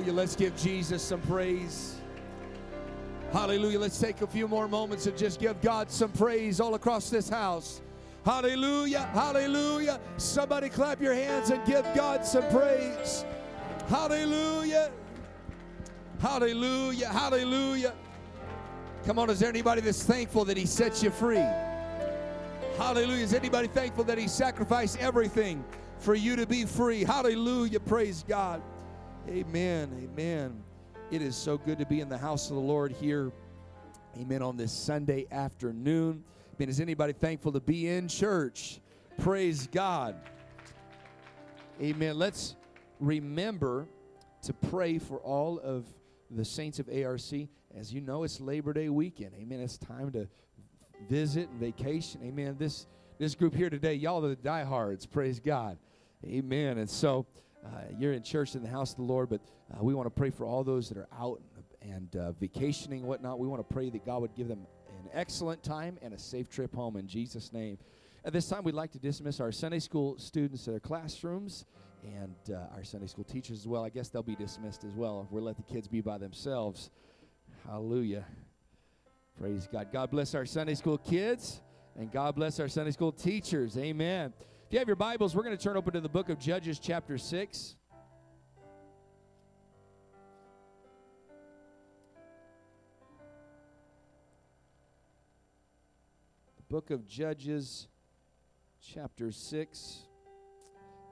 [0.00, 0.18] Hallelujah.
[0.18, 1.96] Let's give Jesus some praise.
[3.34, 3.78] Hallelujah.
[3.80, 7.28] Let's take a few more moments and just give God some praise all across this
[7.28, 7.82] house.
[8.24, 9.10] Hallelujah.
[9.12, 10.00] Hallelujah.
[10.16, 13.26] Somebody clap your hands and give God some praise.
[13.88, 14.90] Hallelujah.
[16.18, 17.08] Hallelujah.
[17.08, 17.92] Hallelujah.
[19.04, 21.44] Come on, is there anybody that's thankful that He sets you free?
[22.78, 23.22] Hallelujah.
[23.22, 25.62] Is anybody thankful that He sacrificed everything
[25.98, 27.04] for you to be free?
[27.04, 27.80] Hallelujah.
[27.80, 28.62] Praise God.
[29.28, 29.90] Amen.
[30.02, 30.62] Amen.
[31.10, 33.30] It is so good to be in the house of the Lord here.
[34.18, 34.42] Amen.
[34.42, 36.24] On this Sunday afternoon.
[36.56, 36.68] Amen.
[36.68, 38.80] Is anybody thankful to be in church?
[39.18, 40.16] Praise God.
[41.80, 42.18] Amen.
[42.18, 42.56] Let's
[42.98, 43.86] remember
[44.42, 45.84] to pray for all of
[46.30, 47.48] the saints of ARC.
[47.76, 49.32] As you know, it's Labor Day weekend.
[49.38, 49.60] Amen.
[49.60, 50.26] It's time to
[51.08, 52.22] visit and vacation.
[52.24, 52.56] Amen.
[52.58, 52.86] This
[53.18, 55.04] this group here today, y'all are the diehards.
[55.04, 55.76] Praise God.
[56.24, 56.78] Amen.
[56.78, 57.26] And so
[57.64, 59.40] uh, you're in church in the house of the Lord, but
[59.72, 61.40] uh, we want to pray for all those that are out
[61.82, 63.38] and uh, vacationing and whatnot.
[63.38, 66.48] We want to pray that God would give them an excellent time and a safe
[66.48, 67.78] trip home in Jesus' name.
[68.24, 71.64] At this time, we'd like to dismiss our Sunday school students to their classrooms
[72.04, 73.84] and uh, our Sunday school teachers as well.
[73.84, 75.22] I guess they'll be dismissed as well.
[75.26, 76.90] If We'll let the kids be by themselves.
[77.66, 78.24] Hallelujah.
[79.38, 79.88] Praise God.
[79.92, 81.62] God bless our Sunday school kids
[81.96, 83.76] and God bless our Sunday school teachers.
[83.76, 84.32] Amen.
[84.70, 86.78] If you have your Bibles, we're going to turn open to the book of Judges,
[86.78, 87.74] chapter 6.
[96.56, 97.88] The book of Judges,
[98.80, 100.02] chapter 6,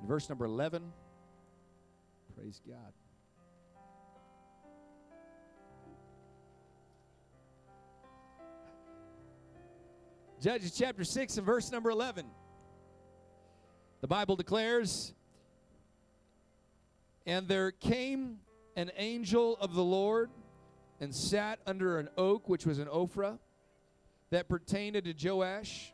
[0.06, 0.92] verse number 11.
[2.36, 2.92] Praise God.
[10.40, 12.24] Judges chapter 6 and verse number 11.
[14.00, 15.12] The Bible declares,
[17.26, 18.38] And there came
[18.76, 20.30] an angel of the Lord
[21.00, 23.38] and sat under an oak, which was an Ophrah,
[24.30, 25.92] that pertained to Joash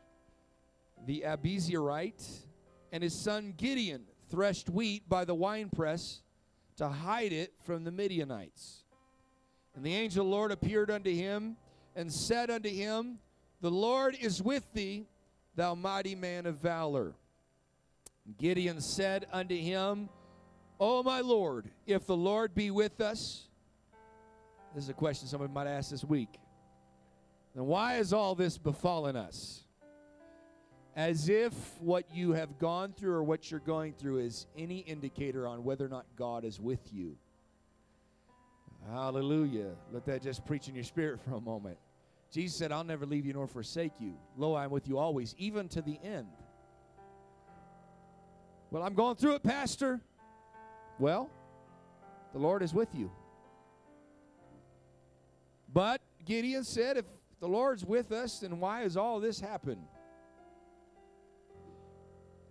[1.07, 2.47] the Abiezrite,
[2.93, 6.23] and his son Gideon threshed wheat by the winepress
[6.77, 8.85] to hide it from the Midianites.
[9.75, 11.57] And the angel of the Lord appeared unto him
[11.97, 13.19] and said unto him,
[13.61, 15.07] The Lord is with thee,
[15.57, 17.15] thou mighty man of valor.
[18.39, 20.09] Gideon said unto him,
[20.81, 23.49] O my Lord, if the Lord be with us,
[24.75, 26.41] this is a question somebody might ask this week.
[27.55, 29.63] Then why has all this befallen us?
[30.97, 35.47] As if what you have gone through or what you're going through is any indicator
[35.47, 37.17] on whether or not God is with you.
[38.91, 39.73] Hallelujah.
[39.93, 41.79] Let that just preach in your spirit for a moment.
[42.31, 44.15] Jesus said, I'll never leave you nor forsake you.
[44.37, 46.27] Lo, I am with you always, even to the end.
[48.75, 50.01] Well, I'm going through it, Pastor.
[50.99, 51.31] Well,
[52.33, 53.09] the Lord is with you.
[55.73, 57.05] But Gideon said, if
[57.39, 59.85] the Lord's with us, then why has all this happened?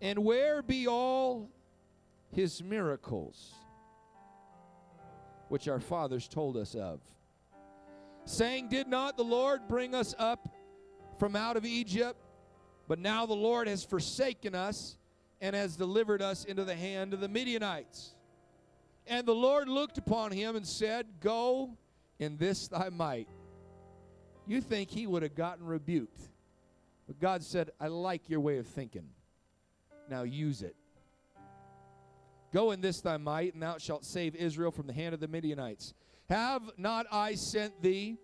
[0.01, 1.49] And where be all
[2.31, 3.55] his miracles,
[5.49, 7.01] which our fathers told us of?
[8.23, 10.47] Saying, Did not the Lord bring us up
[11.19, 12.17] from out of Egypt?
[12.87, 14.95] But now the Lord has forsaken us
[15.43, 18.15] and has delivered us into the hand of the Midianites.
[19.05, 21.77] And the Lord looked upon him and said, Go
[22.17, 23.27] in this thy might.
[24.47, 26.29] You think he would have gotten rebuked.
[27.07, 29.09] But God said, I like your way of thinking.
[30.09, 30.77] Now use it.
[32.53, 35.27] Go in this thy might, and thou shalt save Israel from the hand of the
[35.27, 35.93] Midianites.
[36.29, 38.15] Have not I sent thee?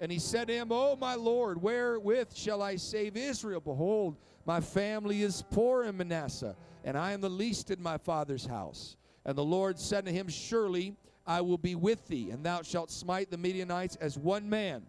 [0.00, 3.60] And he said to him, O my Lord, wherewith shall I save Israel?
[3.60, 8.46] Behold, my family is poor in Manasseh, and I am the least in my father's
[8.46, 8.96] house.
[9.24, 12.90] And the Lord said to him, Surely I will be with thee, and thou shalt
[12.90, 14.82] smite the Midianites as one man.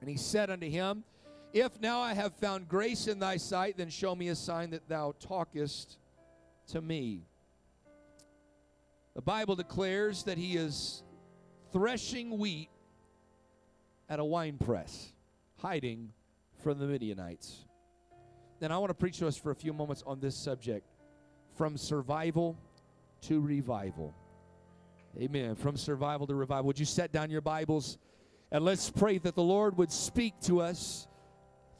[0.00, 1.04] And he said unto him,
[1.52, 4.88] If now I have found grace in thy sight, then show me a sign that
[4.88, 5.98] thou talkest
[6.68, 7.22] to me.
[9.14, 11.02] The Bible declares that he is
[11.72, 12.68] threshing wheat
[14.10, 15.12] at a wine press,
[15.56, 16.12] hiding
[16.62, 17.65] from the Midianites.
[18.58, 20.86] Then I want to preach to us for a few moments on this subject
[21.56, 22.56] from survival
[23.22, 24.14] to revival.
[25.18, 25.54] Amen.
[25.54, 26.66] From survival to revival.
[26.66, 27.98] Would you set down your Bibles
[28.50, 31.08] and let's pray that the Lord would speak to us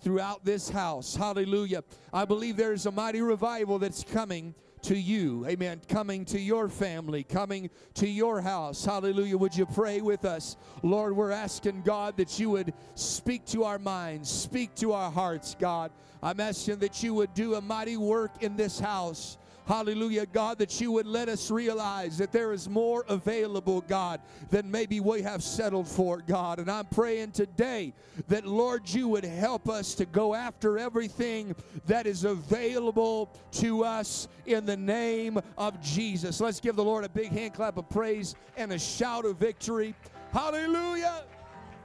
[0.01, 1.15] throughout this house.
[1.17, 1.85] Hallelujah.
[2.13, 4.55] I believe there is a mighty revival that's coming
[4.87, 5.45] to you.
[5.47, 5.81] Amen.
[5.89, 8.85] Coming to your family, coming to your house.
[8.85, 9.37] Hallelujah.
[9.37, 10.57] Would you pray with us?
[10.85, 15.57] Lord, we're asking God that you would speak to our minds, speak to our hearts,
[15.59, 15.91] God.
[16.23, 19.39] I'm asking that you would do a mighty work in this house.
[19.67, 24.21] Hallelujah, God, that you would let us realize that there is more available, God,
[24.51, 26.61] than maybe we have settled for, God.
[26.61, 27.93] And I'm praying today
[28.29, 31.53] that, Lord, you would help us to go after everything
[31.87, 36.41] that is available to us in the name of Jesus.
[36.41, 39.97] Let's give the Lord a big hand clap of praise and a shout of victory.
[40.33, 41.25] Hallelujah!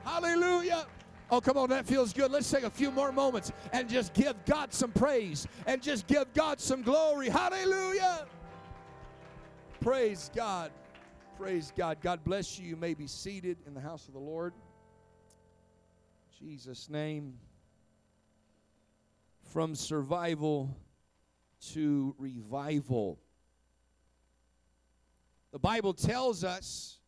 [0.05, 0.85] Hallelujah!
[1.33, 2.29] Oh, come on, that feels good.
[2.29, 6.33] Let's take a few more moments and just give God some praise and just give
[6.33, 7.29] God some glory.
[7.29, 8.27] Hallelujah.
[9.79, 10.71] Praise God.
[11.37, 11.99] Praise God.
[12.01, 12.67] God bless you.
[12.67, 14.53] You may be seated in the house of the Lord.
[16.41, 17.35] In Jesus' name.
[19.53, 20.75] From survival
[21.71, 23.19] to revival.
[25.53, 26.99] The Bible tells us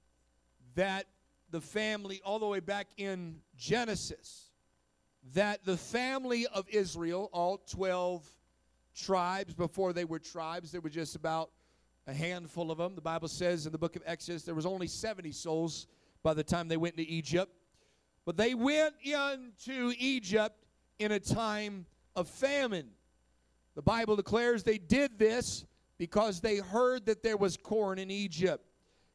[0.75, 1.07] that
[1.51, 4.51] the family all the way back in Genesis
[5.33, 8.27] that the family of Israel, all 12
[8.93, 11.49] tribes, before they were tribes, there were just about
[12.05, 12.93] a handful of them.
[12.93, 15.87] The Bible says in the book of Exodus there was only 70 souls
[16.23, 17.53] by the time they went into Egypt.
[18.25, 20.65] But they went into Egypt
[20.99, 21.85] in a time
[22.17, 22.89] of famine.
[23.75, 25.65] The Bible declares they did this
[25.97, 28.65] because they heard that there was corn in Egypt.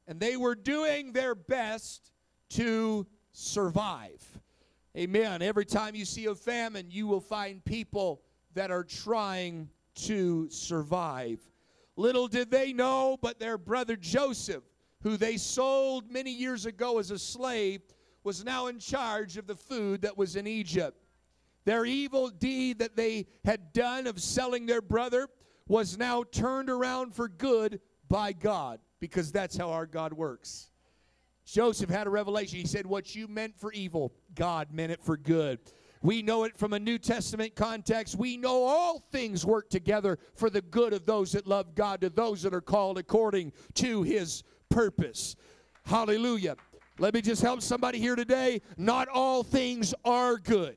[0.07, 2.13] And they were doing their best
[2.51, 4.38] to survive.
[4.99, 5.43] Amen.
[5.43, 8.21] Every time you see a famine, you will find people
[8.55, 11.39] that are trying to survive.
[11.95, 14.65] Little did they know, but their brother Joseph,
[15.05, 17.83] who they sold many years ago as a slave,
[18.25, 20.99] was now in charge of the food that was in Egypt.
[21.65, 25.29] Their evil deed that they had done of selling their brother
[25.69, 30.71] was now turned around for good by God, because that's how our God works.
[31.53, 32.59] Joseph had a revelation.
[32.59, 35.59] He said, What you meant for evil, God meant it for good.
[36.03, 38.17] We know it from a New Testament context.
[38.17, 42.11] We know all things work together for the good of those that love God, to
[42.11, 45.35] those that are called according to his purpose.
[45.87, 46.57] Hallelujah.
[46.99, 48.61] Let me just help somebody here today.
[48.77, 50.77] Not all things are good.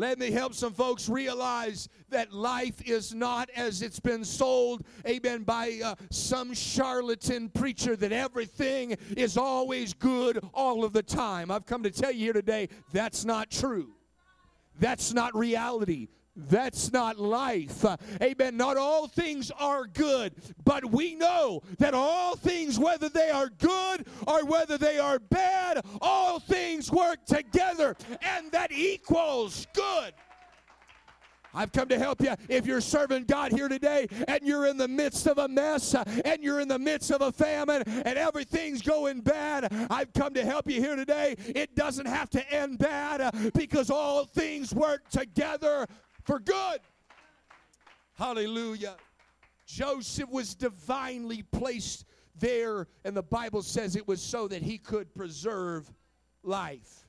[0.00, 5.42] Let me help some folks realize that life is not as it's been sold, amen,
[5.42, 11.50] by uh, some charlatan preacher that everything is always good all of the time.
[11.50, 13.90] I've come to tell you here today that's not true.
[14.78, 16.08] That's not reality.
[16.36, 17.84] That's not life.
[17.84, 18.56] Uh, amen.
[18.56, 20.34] Not all things are good,
[20.64, 25.84] but we know that all things, whether they are good or whether they are bad,
[26.00, 30.14] all things work together, and that equals good.
[31.52, 32.34] I've come to help you.
[32.48, 36.04] If you're serving God here today and you're in the midst of a mess uh,
[36.24, 40.44] and you're in the midst of a famine and everything's going bad, I've come to
[40.44, 41.34] help you here today.
[41.38, 45.86] It doesn't have to end bad uh, because all things work together
[46.30, 46.78] for good.
[48.14, 48.94] Hallelujah.
[49.66, 52.04] Joseph was divinely placed
[52.38, 55.92] there, and the Bible says it was so that he could preserve
[56.44, 57.08] life.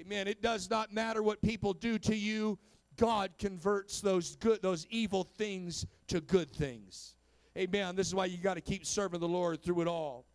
[0.00, 0.26] Amen.
[0.26, 2.58] It does not matter what people do to you.
[2.96, 7.14] God converts those good those evil things to good things.
[7.56, 7.94] Amen.
[7.94, 10.26] This is why you got to keep serving the Lord through it all.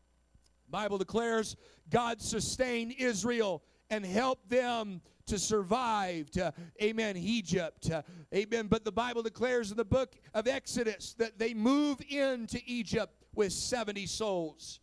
[0.70, 1.58] Bible declares
[1.90, 7.90] God sustained Israel and helped them to survive to, amen, Egypt.
[7.90, 8.02] Uh,
[8.34, 8.68] amen.
[8.68, 13.54] But the Bible declares in the book of Exodus that they move into Egypt with
[13.54, 14.80] 70 souls.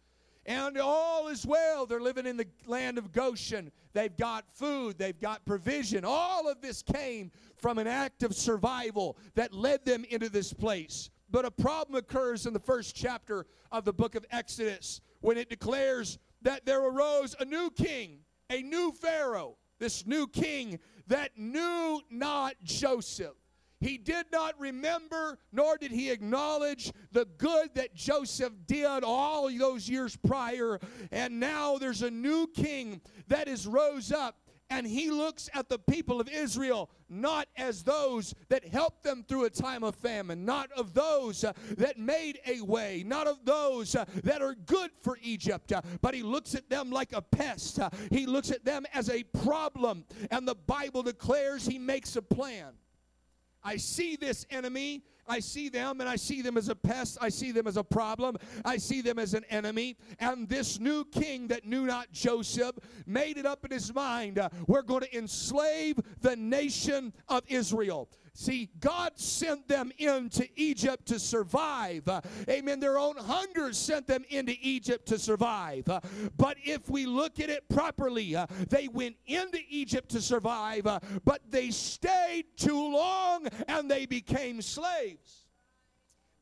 [0.46, 1.87] And all is well.
[1.87, 3.70] They're living in the land of Goshen.
[3.93, 6.05] They've got food, they've got provision.
[6.05, 11.10] All of this came from an act of survival that led them into this place.
[11.31, 15.48] But a problem occurs in the first chapter of the book of Exodus when it
[15.48, 22.01] declares that there arose a new king, a new Pharaoh, this new king that knew
[22.10, 23.34] not Joseph.
[23.81, 29.89] He did not remember, nor did he acknowledge the good that Joseph did all those
[29.89, 30.79] years prior.
[31.10, 34.37] And now there's a new king that is rose up
[34.70, 39.44] and he looks at the people of Israel not as those that helped them through
[39.44, 43.96] a time of famine, not of those uh, that made a way, not of those
[43.96, 47.81] uh, that are good for Egypt, uh, but he looks at them like a pest.
[48.10, 52.72] He looks at them as a problem, and the Bible declares he makes a plan.
[53.62, 57.17] I see this enemy I see them and I see them as a pest.
[57.20, 58.37] I see them as a problem.
[58.65, 59.96] I see them as an enemy.
[60.19, 64.49] And this new king that knew not Joseph made it up in his mind uh,
[64.67, 68.08] we're going to enslave the nation of Israel.
[68.41, 72.09] See, God sent them into Egypt to survive.
[72.09, 72.81] Uh, amen.
[72.81, 75.87] Their own hunger sent them into Egypt to survive.
[75.87, 76.01] Uh,
[76.39, 80.85] but if we look at it properly, uh, they went into Egypt to survive,
[81.23, 85.40] but they stayed too long and they became slaves.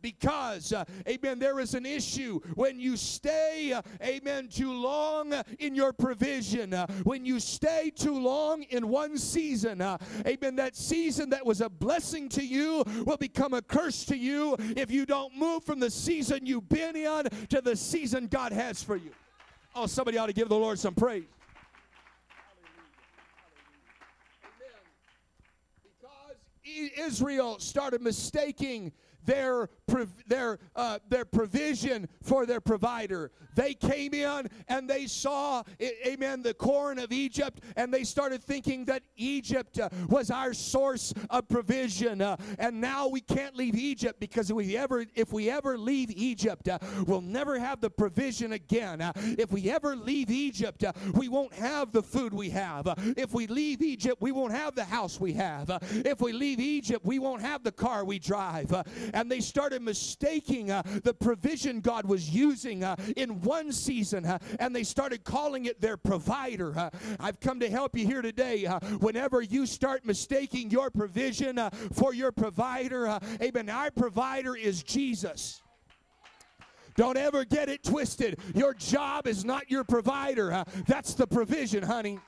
[0.00, 5.74] Because, uh, amen, there is an issue when you stay, uh, amen, too long in
[5.74, 11.30] your provision, uh, when you stay too long in one season, uh, amen, that season
[11.30, 15.36] that was a blessing to you will become a curse to you if you don't
[15.36, 19.10] move from the season you've been in to the season God has for you.
[19.74, 21.24] Oh, somebody ought to give the Lord some praise.
[25.82, 26.36] Because
[26.98, 28.92] Israel started mistaking
[29.28, 29.68] their,
[30.26, 33.30] their, uh, their provision for their provider.
[33.54, 35.62] They came in and they saw,
[36.06, 41.12] amen, the corn of Egypt, and they started thinking that Egypt uh, was our source
[41.28, 42.22] of provision.
[42.22, 46.10] Uh, and now we can't leave Egypt because if we ever, if we ever leave
[46.12, 49.02] Egypt, uh, we'll never have the provision again.
[49.16, 52.88] If we ever leave Egypt, we won't have the food we have.
[53.18, 55.70] if we leave Egypt, we won't have the house we have.
[55.82, 58.72] if we leave Egypt, we won't have the car we drive
[59.18, 64.38] and they started mistaking uh, the provision God was using uh, in one season, uh,
[64.60, 66.78] and they started calling it their provider.
[66.78, 66.90] Uh.
[67.18, 68.64] I've come to help you here today.
[68.64, 68.78] Uh.
[69.00, 75.62] whenever you start mistaking your provision uh, for your provider, amen, our provider is Jesus.
[76.94, 78.38] Don't ever get it twisted.
[78.54, 80.64] Your job is not your provider.
[80.86, 82.18] That's the provision, honey.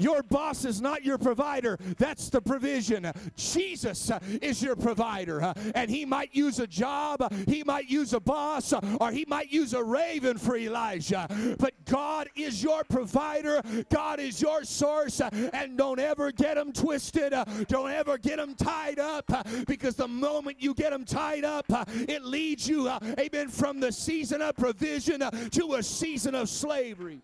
[0.00, 1.78] Your boss is not your provider.
[1.98, 3.12] That's the provision.
[3.36, 5.42] Jesus uh, is your provider.
[5.42, 9.52] Uh, and he might use a job, he might use a boss, or he might
[9.52, 11.26] use a raven for Elijah.
[11.58, 13.62] But God is your provider.
[13.90, 15.20] God is your source.
[15.20, 17.32] And don't ever get them twisted.
[17.32, 21.44] Uh, don't ever get them tied up uh, because the moment you get them tied
[21.44, 22.88] up, uh, it leads you,
[23.18, 27.20] amen, from the season of provision to a season of slavery.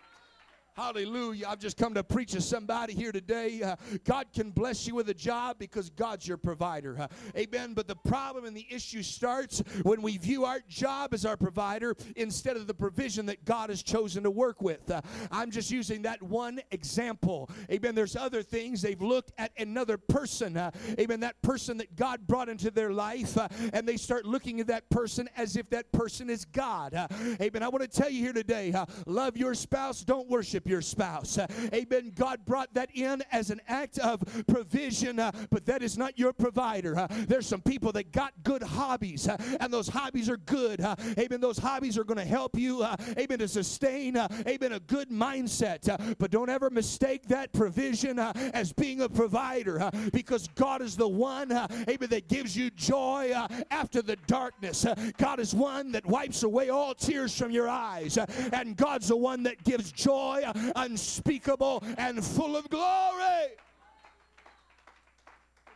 [0.76, 1.47] Hallelujah.
[1.49, 3.62] I've just come to preach to somebody here today.
[3.62, 7.00] Uh, God can bless you with a job because God's your provider.
[7.00, 7.73] Uh, amen.
[7.73, 11.95] But the problem and the issue starts when we view our job as our provider
[12.14, 14.90] instead of the provision that God has chosen to work with.
[14.90, 15.00] Uh,
[15.33, 17.49] I'm just using that one example.
[17.73, 17.95] Amen.
[17.95, 18.83] There's other things.
[18.83, 20.59] They've looked at another person.
[20.59, 21.21] Uh, amen.
[21.21, 24.90] That person that God brought into their life, uh, and they start looking at that
[24.90, 26.92] person as if that person is God.
[26.92, 27.09] Uh,
[27.40, 27.62] amen.
[27.62, 28.75] I want to tell you here today
[29.06, 31.38] love your spouse, don't worship your spouse.
[31.38, 32.12] Uh, amen.
[32.14, 36.32] God brought that in as an act of provision, uh, but that is not your
[36.32, 36.99] provider.
[36.99, 40.80] Uh, there's some people that got good hobbies, uh, and those hobbies are good.
[40.80, 41.40] Uh, amen.
[41.40, 46.16] Those hobbies are going to help you, uh, amen, to sustain, amen, a good mindset.
[46.18, 51.52] but don't ever mistake that provision as being a provider because God is the one,
[51.52, 53.32] amen, that gives you joy
[53.70, 54.87] after the darkness.
[55.18, 58.18] God is one that wipes away all tears from your eyes,
[58.52, 60.44] and God's the one that gives joy
[60.75, 63.53] unspeakable and full of glory.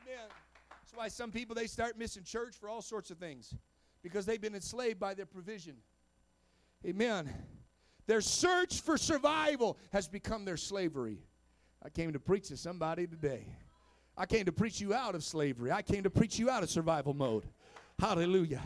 [0.02, 0.28] Amen.
[0.70, 3.54] That's why some people they start missing church for all sorts of things
[4.02, 5.76] because they've been enslaved by their provision.
[6.86, 7.30] Amen.
[8.06, 11.18] Their search for survival has become their slavery.
[11.82, 13.46] I came to preach to somebody today.
[14.16, 15.70] I came to preach you out of slavery.
[15.70, 17.44] I came to preach you out of survival mode.
[17.98, 18.62] Hallelujah.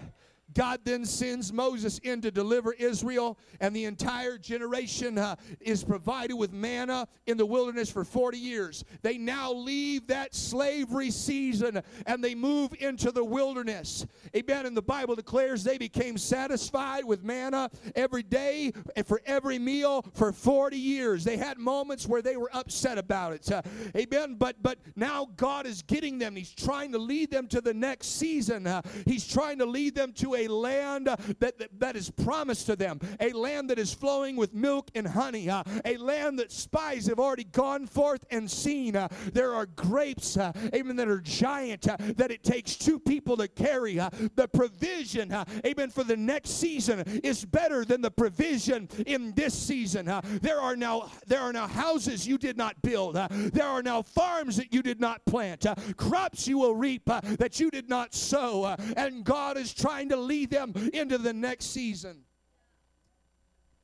[0.52, 6.34] God then sends Moses in to deliver Israel, and the entire generation uh, is provided
[6.34, 8.84] with manna in the wilderness for 40 years.
[9.02, 14.06] They now leave that slavery season and they move into the wilderness.
[14.36, 14.66] Amen.
[14.66, 20.04] And the Bible declares they became satisfied with manna every day and for every meal
[20.14, 21.24] for 40 years.
[21.24, 23.50] They had moments where they were upset about it.
[23.50, 23.62] Uh,
[23.96, 24.36] amen.
[24.38, 26.36] But but now God is getting them.
[26.36, 28.66] He's trying to lead them to the next season.
[28.66, 32.76] Uh, he's trying to lead them to a land that, that, that is promised to
[32.76, 37.06] them, a land that is flowing with milk and honey, uh, a land that spies
[37.06, 38.96] have already gone forth and seen.
[38.96, 43.36] Uh, there are grapes, uh, amen, that are giant, uh, that it takes two people
[43.36, 43.98] to carry.
[43.98, 49.32] Uh, the provision, uh, amen, for the next season is better than the provision in
[49.32, 50.06] this season.
[50.42, 53.14] there are now there are now houses you did not build.
[53.14, 55.66] there are now farms that you did not plant.
[55.96, 58.76] crops you will reap that you did not sow.
[58.96, 62.22] and God is trying to lead them into the next season.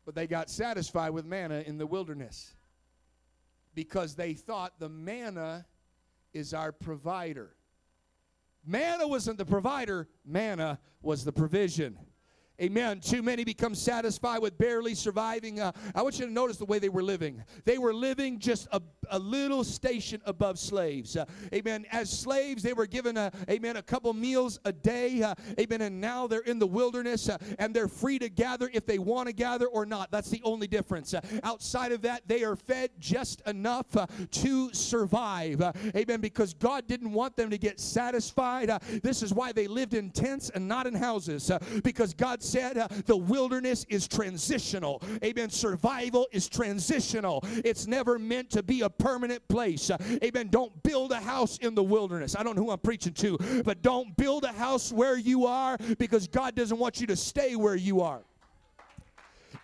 [0.05, 2.55] But they got satisfied with manna in the wilderness
[3.75, 5.67] because they thought the manna
[6.33, 7.55] is our provider.
[8.65, 11.99] Manna wasn't the provider, manna was the provision.
[12.61, 13.01] Amen.
[13.01, 15.61] Too many become satisfied with barely surviving.
[15.61, 17.43] Uh, I want you to notice the way they were living.
[17.65, 21.17] They were living just a, a little station above slaves.
[21.17, 21.25] Uh,
[21.55, 21.87] amen.
[21.91, 25.23] As slaves, they were given, a, amen, a couple meals a day.
[25.23, 25.81] Uh, amen.
[25.81, 29.29] And now they're in the wilderness uh, and they're free to gather if they want
[29.29, 30.11] to gather or not.
[30.11, 31.15] That's the only difference.
[31.15, 35.63] Uh, outside of that, they are fed just enough uh, to survive.
[35.97, 36.21] amen.
[36.21, 38.71] Because God didn't want them to get satisfied.
[39.03, 41.51] this is why they lived in tents and not in houses.
[41.83, 45.03] because God said uh, the wilderness is transitional.
[45.25, 45.51] Amen.
[45.51, 47.45] Survival is transitional.
[47.65, 49.91] It's never meant to be a permanent place.
[49.91, 50.49] Uh, amen.
[50.49, 52.35] Don't build a house in the wilderness.
[52.37, 55.77] I don't know who I'm preaching to, but don't build a house where you are
[55.99, 58.23] because God doesn't want you to stay where you are.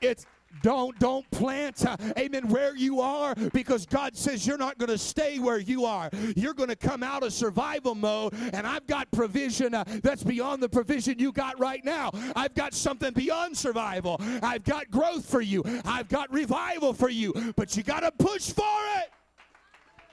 [0.01, 0.27] It's
[0.63, 4.99] don't don't plant, uh, amen, where you are because God says you're not going to
[4.99, 6.11] stay where you are.
[6.35, 10.63] You're going to come out of survival mode, and I've got provision uh, that's beyond
[10.63, 12.11] the provision you got right now.
[12.35, 14.21] I've got something beyond survival.
[14.43, 15.63] I've got growth for you.
[15.85, 18.65] I've got revival for you, but you got to push for
[18.99, 19.11] it.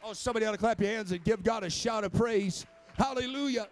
[0.04, 2.66] Oh, somebody ought to clap your hands and give God a shout of praise.
[2.98, 3.68] Hallelujah.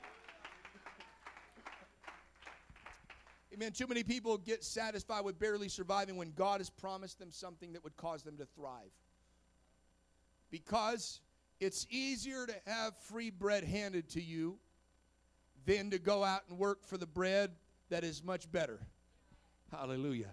[3.62, 3.74] Amen.
[3.74, 7.84] Too many people get satisfied with barely surviving when God has promised them something that
[7.84, 8.89] would cause them to thrive.
[10.50, 11.22] Because
[11.60, 14.58] it's easier to have free bread handed to you
[15.68, 17.51] than to go out and work for the bread
[17.91, 18.80] that is much better.
[19.70, 20.32] Hallelujah.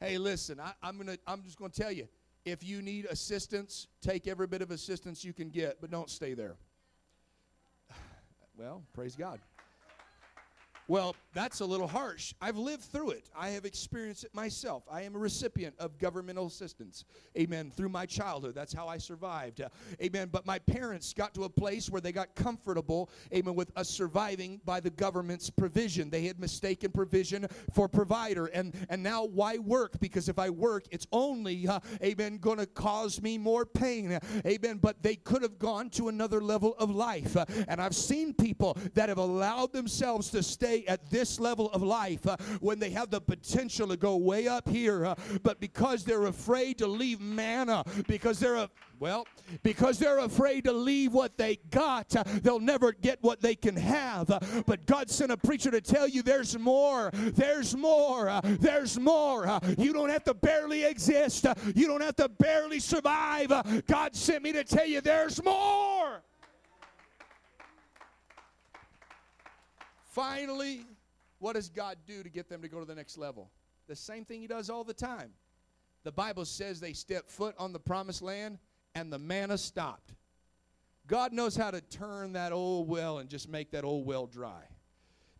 [0.00, 2.08] Hey, listen, I, am gonna I'm just gonna tell you,
[2.44, 6.34] if you need assistance, take every bit of assistance you can get, but don't stay
[6.34, 6.56] there.
[8.56, 9.38] Well, praise God.
[10.88, 12.32] Well, that's a little harsh.
[12.40, 13.28] I've lived through it.
[13.36, 14.84] I have experienced it myself.
[14.90, 17.04] I am a recipient of governmental assistance.
[17.36, 17.70] Amen.
[17.70, 18.54] Through my childhood.
[18.54, 19.60] That's how I survived.
[19.60, 19.68] Uh,
[20.02, 20.30] amen.
[20.32, 24.62] But my parents got to a place where they got comfortable, amen, with us surviving
[24.64, 26.08] by the government's provision.
[26.08, 28.46] They had mistaken provision for provider.
[28.46, 30.00] And, and now why work?
[30.00, 34.18] Because if I work, it's only, uh, amen, going to cause me more pain.
[34.46, 34.78] Amen.
[34.78, 37.36] But they could have gone to another level of life.
[37.36, 41.82] Uh, and I've seen people that have allowed themselves to stay at this level of
[41.82, 46.04] life uh, when they have the potential to go way up here, uh, but because
[46.04, 48.70] they're afraid to leave manna, because they're a
[49.00, 49.28] well,
[49.62, 53.76] because they're afraid to leave what they got, uh, they'll never get what they can
[53.76, 54.28] have.
[54.28, 58.98] Uh, but God sent a preacher to tell you there's more, there's more, uh, there's
[58.98, 59.60] more.
[59.78, 63.52] You don't have to barely exist, you don't have to barely survive.
[63.86, 66.22] God sent me to tell you there's more.
[70.08, 70.84] Finally,
[71.38, 73.50] what does God do to get them to go to the next level?
[73.86, 75.30] The same thing He does all the time.
[76.04, 78.58] The Bible says they stepped foot on the promised land
[78.94, 80.14] and the manna stopped.
[81.06, 84.64] God knows how to turn that old well and just make that old well dry.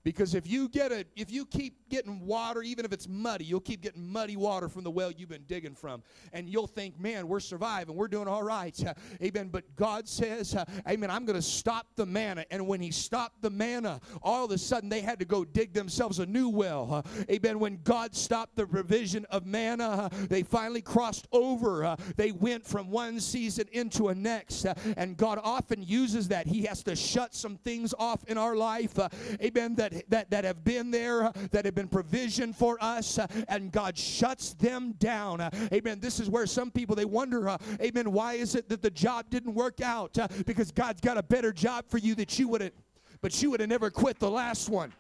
[0.05, 3.61] Because if you get a if you keep getting water, even if it's muddy, you'll
[3.61, 6.03] keep getting muddy water from the well you've been digging from.
[6.33, 8.79] And you'll think, man, we're surviving, we're doing all right.
[9.23, 9.49] Amen.
[9.49, 12.45] But God says, uh, Amen, I'm gonna stop the manna.
[12.51, 15.73] And when he stopped the manna, all of a sudden they had to go dig
[15.73, 16.89] themselves a new well.
[16.91, 17.59] Uh, amen.
[17.59, 21.97] When God stopped the provision of manna, uh, they finally crossed over.
[22.17, 24.67] They went from one season into a next.
[24.97, 26.47] And God often uses that.
[26.47, 28.99] He has to shut some things off in our life.
[29.43, 29.75] amen.
[29.77, 33.97] That that, that, that have been there, that have been provision for us, and God
[33.97, 35.41] shuts them down.
[35.73, 36.01] Amen.
[36.01, 39.55] This is where some people they wonder, amen, why is it that the job didn't
[39.55, 40.17] work out?
[40.47, 42.73] because God's got a better job for you that you would have,
[43.21, 44.93] but you would have never quit the last one.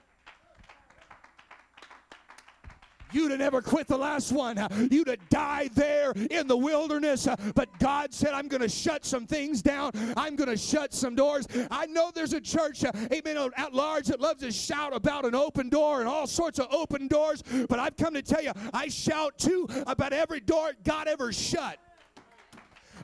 [3.12, 4.59] You'd have never quit the last one.
[4.90, 7.29] You'd have died there in the wilderness.
[7.55, 9.92] But God said, I'm going to shut some things down.
[10.16, 11.47] I'm going to shut some doors.
[11.71, 15.68] I know there's a church, amen, at large that loves to shout about an open
[15.68, 17.42] door and all sorts of open doors.
[17.68, 21.79] But I've come to tell you, I shout too about every door God ever shut.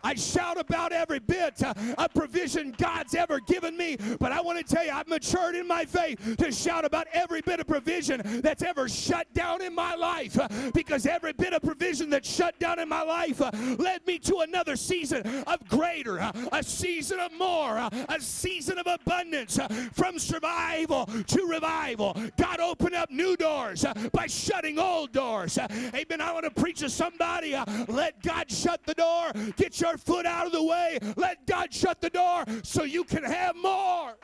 [0.04, 3.96] I shout about every bit of provision God's ever given me.
[4.20, 7.40] But I want to tell you, I've matured in my faith to shout about every
[7.40, 10.38] bit of provision that's ever shut down in my life.
[10.74, 13.40] Because every bit of provision that's shut down in my life
[13.78, 16.18] led me to another season of greater,
[16.52, 19.58] a season of more, a season of abundance.
[19.92, 25.58] From survival to revival, God opened up new doors by shutting old doors.
[25.58, 26.20] Amen.
[26.20, 27.56] I want to preach to somebody.
[27.88, 29.32] Let God shut the door.
[29.56, 30.98] Get your foot out of the way.
[31.16, 34.14] Let God shut the door so you can have more.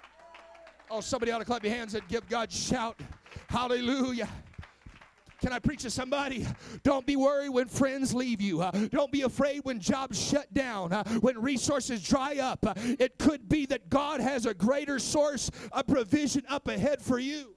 [0.90, 3.00] Oh, somebody ought to clap your hands and give God shout.
[3.48, 4.28] Hallelujah.
[5.40, 6.46] Can I preach to somebody?
[6.82, 8.60] Don't be worried when friends leave you.
[8.60, 12.66] Uh, don't be afraid when jobs shut down, uh, when resources dry up.
[12.66, 17.18] Uh, it could be that God has a greater source of provision up ahead for
[17.18, 17.54] you.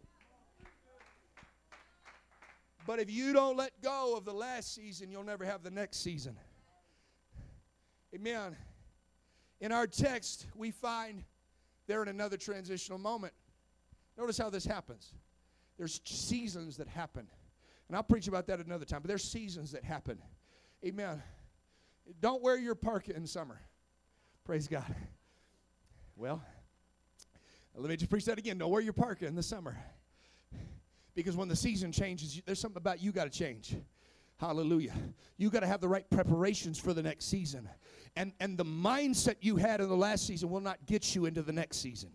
[2.86, 5.97] But if you don't let go of the last season, you'll never have the next
[5.97, 6.38] season.
[8.13, 8.56] Amen.
[9.60, 11.23] In our text, we find
[11.88, 13.34] they're in another transitional moment.
[14.17, 15.13] Notice how this happens.
[15.78, 17.28] There's seasons that happen.
[17.88, 20.19] And I'll preach about that another time, but there's seasons that happen.
[20.86, 21.21] Amen.
[22.21, 23.60] Don't wear your parka in summer.
[24.43, 24.95] Praise God.
[26.15, 26.43] Well,
[27.76, 28.58] let me just preach that again.
[28.58, 29.76] Don't wear your parka in the summer.
[31.15, 33.76] Because when the season changes, there's something about you got to change.
[34.38, 34.93] Hallelujah.
[35.38, 37.69] You got to have the right preparations for the next season.
[38.15, 41.41] And and the mindset you had in the last season will not get you into
[41.41, 42.12] the next season.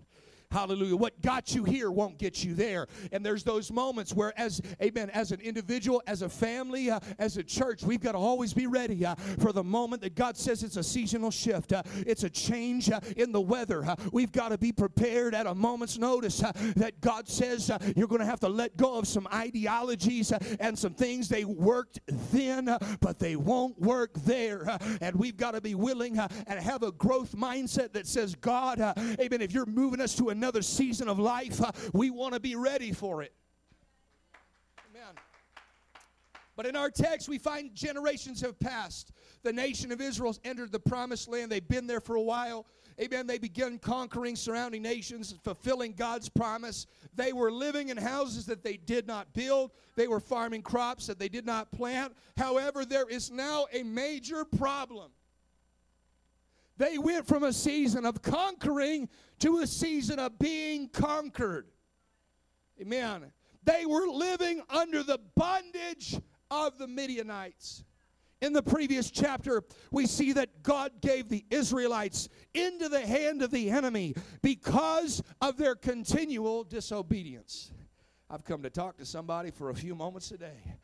[0.50, 0.96] Hallelujah.
[0.96, 2.87] What got you here won't get you there.
[3.12, 7.37] And there's those moments where, as amen, as an individual, as a family, uh, as
[7.37, 10.62] a church, we've got to always be ready uh, for the moment that God says
[10.62, 11.74] it's a seasonal shift.
[11.74, 13.84] Uh, it's a change uh, in the weather.
[13.84, 18.08] Uh, we've got to be prepared at a moment's notice uh, that God says you're
[18.08, 22.00] going to have to let go of some ideologies and some things they worked
[22.32, 24.78] then, but they won't work there.
[25.02, 28.80] and we've got to be willing and have a growth mindset that says, God,
[29.20, 32.40] amen, if you're moving us to a another season of life, uh, we want to
[32.40, 33.33] be ready for it.
[34.88, 35.14] Amen.
[36.55, 39.11] But in our text, we find generations have passed.
[39.42, 41.51] The nation of Israel's entered the promised land.
[41.51, 42.66] They've been there for a while.
[43.01, 43.27] Amen.
[43.27, 46.87] They began conquering surrounding nations, fulfilling God's promise.
[47.14, 49.72] They were living in houses that they did not build.
[49.96, 52.14] They were farming crops that they did not plant.
[52.37, 55.11] However, there is now a major problem.
[56.78, 59.08] They went from a season of conquering
[59.40, 61.66] to a season of being conquered.
[62.80, 63.32] Amen.
[63.64, 67.84] They were living under the bondage of the Midianites.
[68.40, 73.50] In the previous chapter, we see that God gave the Israelites into the hand of
[73.50, 77.72] the enemy because of their continual disobedience.
[78.30, 80.76] I've come to talk to somebody for a few moments today.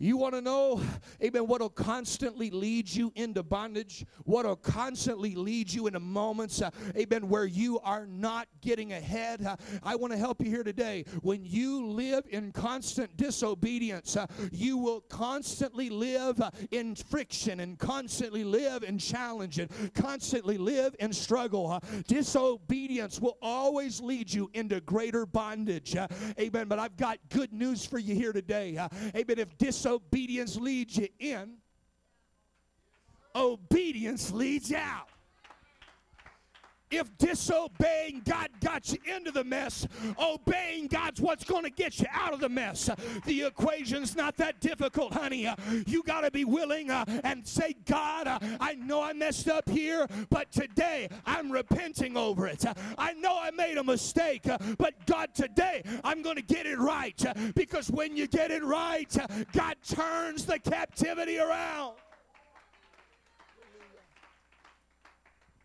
[0.00, 0.82] You want to know,
[1.22, 4.04] amen, what will constantly lead you into bondage?
[4.24, 9.46] What will constantly lead you into moments, uh, amen, where you are not getting ahead?
[9.46, 9.54] Uh,
[9.84, 11.04] I want to help you here today.
[11.22, 17.78] When you live in constant disobedience, uh, you will constantly live uh, in friction and
[17.78, 21.70] constantly live in challenge and constantly live in struggle.
[21.70, 25.94] Uh, disobedience will always lead you into greater bondage.
[25.94, 26.08] Uh,
[26.40, 26.66] amen.
[26.66, 28.76] But I've got good news for you here today.
[29.14, 29.38] amen.
[29.38, 31.58] If disobedience disobedience leads you in,
[33.34, 35.08] obedience leads you out.
[36.94, 42.06] If disobeying God got you into the mess, obeying God's what's going to get you
[42.12, 42.88] out of the mess.
[43.24, 45.48] The equation's not that difficult, honey.
[45.86, 49.68] You got to be willing uh, and say, God, uh, I know I messed up
[49.68, 52.64] here, but today I'm repenting over it.
[52.96, 56.78] I know I made a mistake, uh, but God, today I'm going to get it
[56.78, 57.20] right
[57.56, 59.12] because when you get it right,
[59.52, 61.94] God turns the captivity around.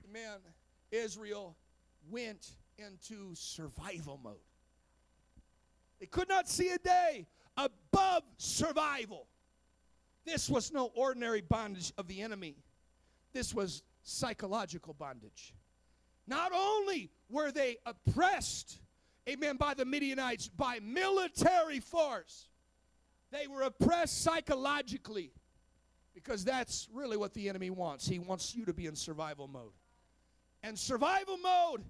[0.09, 0.39] Amen.
[0.91, 1.55] Israel
[2.09, 4.35] went into survival mode.
[5.99, 9.27] They could not see a day above survival.
[10.25, 12.55] This was no ordinary bondage of the enemy,
[13.33, 15.53] this was psychological bondage.
[16.27, 18.79] Not only were they oppressed,
[19.27, 22.49] amen, by the Midianites by military force,
[23.31, 25.31] they were oppressed psychologically
[26.13, 28.07] because that's really what the enemy wants.
[28.07, 29.71] He wants you to be in survival mode.
[30.63, 31.83] And survival mode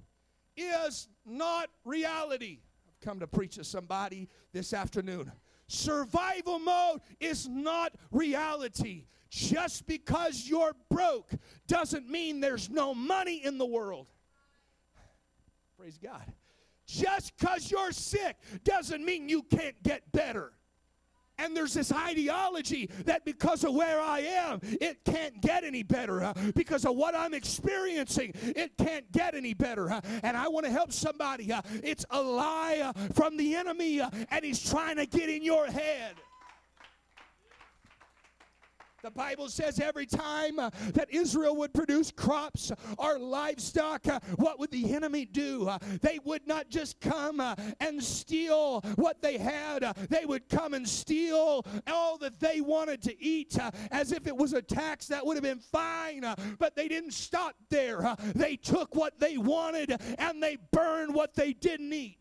[0.55, 2.59] is not reality.
[2.87, 5.31] I've come to preach to somebody this afternoon.
[5.67, 9.05] Survival mode is not reality.
[9.29, 11.31] Just because you're broke
[11.67, 14.07] doesn't mean there's no money in the world.
[15.77, 16.33] Praise God.
[16.87, 20.51] Just because you're sick doesn't mean you can't get better.
[21.39, 26.33] And there's this ideology that because of where I am, it can't get any better.
[26.53, 29.89] Because of what I'm experiencing, it can't get any better.
[30.21, 31.51] And I want to help somebody.
[31.81, 36.15] It's a lie from the enemy, and he's trying to get in your head.
[39.01, 44.59] The Bible says every time uh, that Israel would produce crops or livestock, uh, what
[44.59, 45.67] would the enemy do?
[45.67, 47.39] Uh, they would not just come
[47.79, 53.23] and steal what they had, they would come and steal all that they wanted to
[53.23, 53.57] eat
[53.91, 56.25] as if it was a tax that would have been fine.
[56.57, 58.15] but they didn't stop there.
[58.35, 62.17] they took what they wanted and they burned what they didn't eat.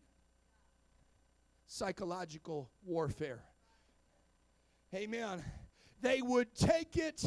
[1.67, 3.43] Psychological warfare.
[4.93, 5.43] Amen
[6.01, 7.23] they would take it.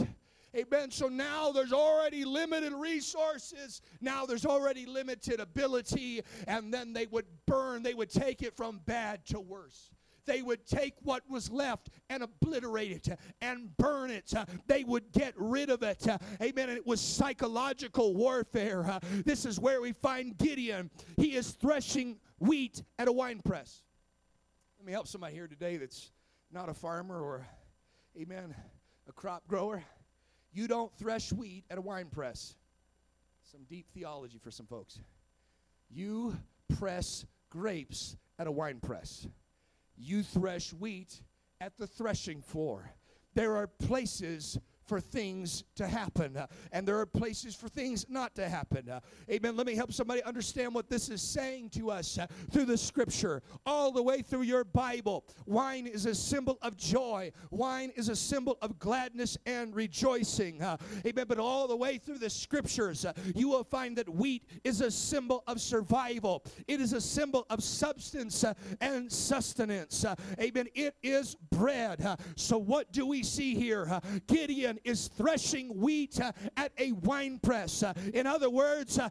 [0.55, 0.91] Amen.
[0.91, 3.81] So now there's already limited resources.
[4.01, 6.21] Now there's already limited ability.
[6.47, 9.91] And then they would burn, they would take it from bad to worse.
[10.25, 14.33] they would take what was left and obliterate it and burn it.
[14.67, 16.07] They would get rid of it.
[16.41, 16.69] Amen.
[16.69, 19.01] And it was psychological warfare.
[19.25, 20.91] This is where we find Gideon.
[21.17, 23.83] He is threshing wheat at a wine press.
[24.79, 26.11] Let me help somebody here today that's
[26.53, 27.47] not a farmer or,
[28.21, 28.55] amen,
[29.09, 29.83] a crop grower.
[30.53, 32.55] You don't thresh wheat at a wine press.
[33.51, 35.01] Some deep theology for some folks.
[35.91, 36.37] You
[36.79, 39.27] press grapes at a wine press.
[39.97, 41.23] You thresh wheat
[41.61, 42.91] at the threshing floor.
[43.35, 48.35] There are places for things to happen, uh, and there are places for things not
[48.35, 48.89] to happen.
[48.89, 49.57] Uh, amen.
[49.57, 53.43] Let me help somebody understand what this is saying to us uh, through the scripture,
[53.65, 55.25] all the way through your Bible.
[55.47, 60.63] Wine is a symbol of joy, wine is a symbol of gladness and rejoicing.
[61.07, 61.25] Amen.
[61.29, 65.45] But all the way through the scriptures, you will find that wheat is a symbol
[65.47, 68.45] of survival, it is a symbol of substance
[68.81, 70.05] and sustenance.
[70.41, 70.69] amen.
[70.75, 72.05] It is bread.
[72.37, 74.01] so, what do we see here?
[74.27, 77.83] Gideon Is threshing wheat uh, at a wine press.
[77.83, 79.09] Uh, in other words, uh,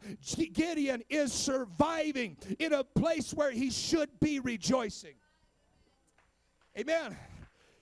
[0.54, 5.15] Gideon is surviving in a place where he should be rejoicing.
[6.78, 7.17] Amen.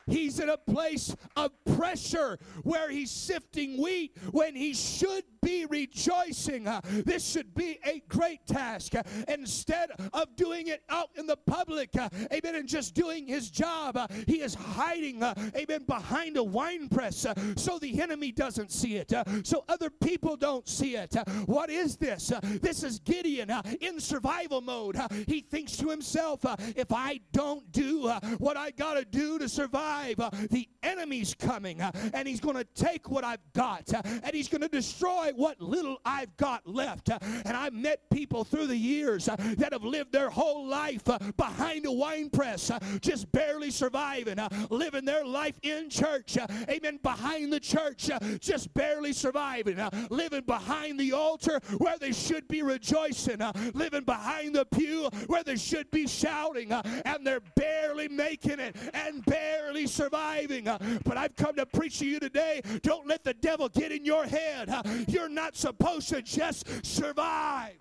[0.08, 6.68] He's in a place of pressure where he's sifting wheat when he should be rejoicing.
[6.68, 8.96] Uh, this should be a great task.
[8.96, 13.50] Uh, instead of doing it out in the public, uh, amen, and just doing his
[13.50, 18.32] job, uh, he is hiding, uh, amen, behind a wine press uh, so the enemy
[18.32, 19.12] doesn't see it,
[19.44, 21.16] so other people don't see it.
[21.46, 22.32] what is this?
[22.62, 24.98] this is Gideon in survival mode.
[25.28, 30.18] he thinks to himself, if I don't do what I got to do to survive,
[30.50, 34.68] the enemy's coming and he's going to take what I've got and he's going to
[34.68, 37.10] destroy what little I've got left.
[37.10, 41.08] Uh, and I've met people through the years uh, that have lived their whole life
[41.10, 44.38] uh, behind a wine press, just barely surviving,
[44.70, 46.38] living their life in church.
[46.70, 47.00] Amen.
[47.02, 49.78] Behind the church, just barely surviving,
[50.10, 53.42] living behind the altar where they should be rejoicing,
[53.74, 59.24] living behind the pew where they should be shouting, and they're barely making it and
[59.26, 60.66] barely surviving.
[61.04, 64.26] But I've come to preach to you today don't let the devil get in your
[64.26, 64.70] head.
[65.08, 67.74] You're you're not supposed to just survive.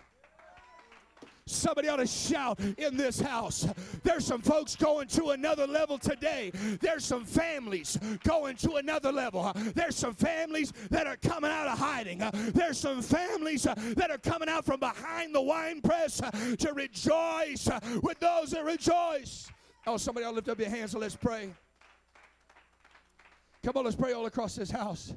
[1.45, 3.67] Somebody ought to shout in this house.
[4.03, 6.51] There's some folks going to another level today.
[6.79, 9.51] There's some families going to another level.
[9.73, 12.21] There's some families that are coming out of hiding.
[12.53, 16.21] There's some families that are coming out from behind the wine press
[16.59, 17.67] to rejoice
[18.03, 19.49] with those that rejoice.
[19.87, 21.49] Oh, somebody ought to lift up your hands and let's pray.
[23.63, 25.13] Come on, let's pray all across this house.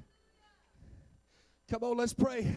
[1.71, 2.55] Come on, let's pray.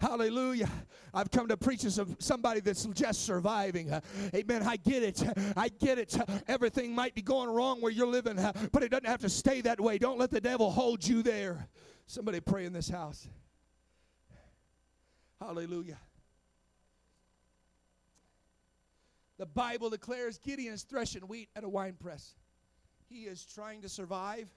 [0.00, 0.70] Hallelujah.
[1.12, 3.92] I've come to preach to somebody that's just surviving.
[4.34, 4.62] Amen.
[4.62, 5.22] I get it.
[5.56, 6.16] I get it.
[6.48, 8.36] Everything might be going wrong where you're living,
[8.72, 9.98] but it doesn't have to stay that way.
[9.98, 11.68] Don't let the devil hold you there.
[12.06, 13.28] Somebody pray in this house.
[15.38, 15.98] Hallelujah.
[19.38, 22.34] The Bible declares Gideon is threshing wheat at a wine press.
[23.08, 24.48] He is trying to survive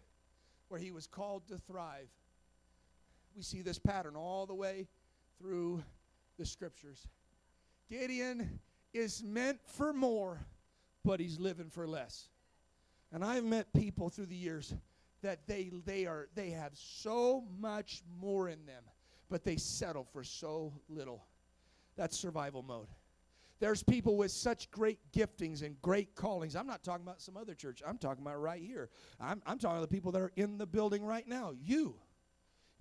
[0.69, 2.09] where he was called to thrive
[3.35, 4.87] we see this pattern all the way
[5.39, 5.83] through
[6.37, 7.07] the scriptures.
[7.89, 8.59] Gideon
[8.93, 10.39] is meant for more,
[11.03, 12.29] but he's living for less.
[13.11, 14.73] And I've met people through the years
[15.21, 18.83] that they they are they have so much more in them,
[19.29, 21.25] but they settle for so little.
[21.95, 22.87] That's survival mode.
[23.59, 26.55] There's people with such great giftings and great callings.
[26.55, 27.81] I'm not talking about some other church.
[27.87, 28.89] I'm talking about right here.
[29.21, 31.53] I'm, I'm talking about the people that are in the building right now.
[31.61, 31.95] You.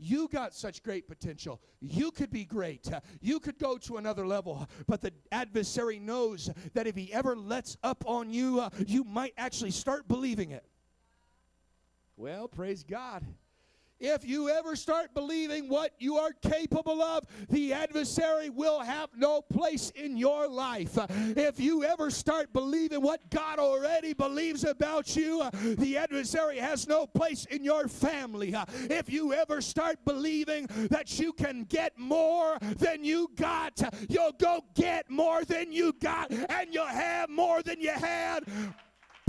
[0.04, 1.60] You got such great potential.
[1.80, 2.90] You could be great.
[3.20, 4.68] You could go to another level.
[4.88, 9.32] But the adversary knows that if he ever lets up on you, uh, you might
[9.38, 10.64] actually start believing it.
[12.16, 13.24] Well, praise God.
[14.02, 19.40] If you ever start believing what you are capable of, the adversary will have no
[19.40, 20.98] place in your life.
[21.36, 27.06] If you ever start believing what God already believes about you, the adversary has no
[27.06, 28.56] place in your family.
[28.90, 34.64] If you ever start believing that you can get more than you got, you'll go
[34.74, 38.44] get more than you got and you'll have more than you had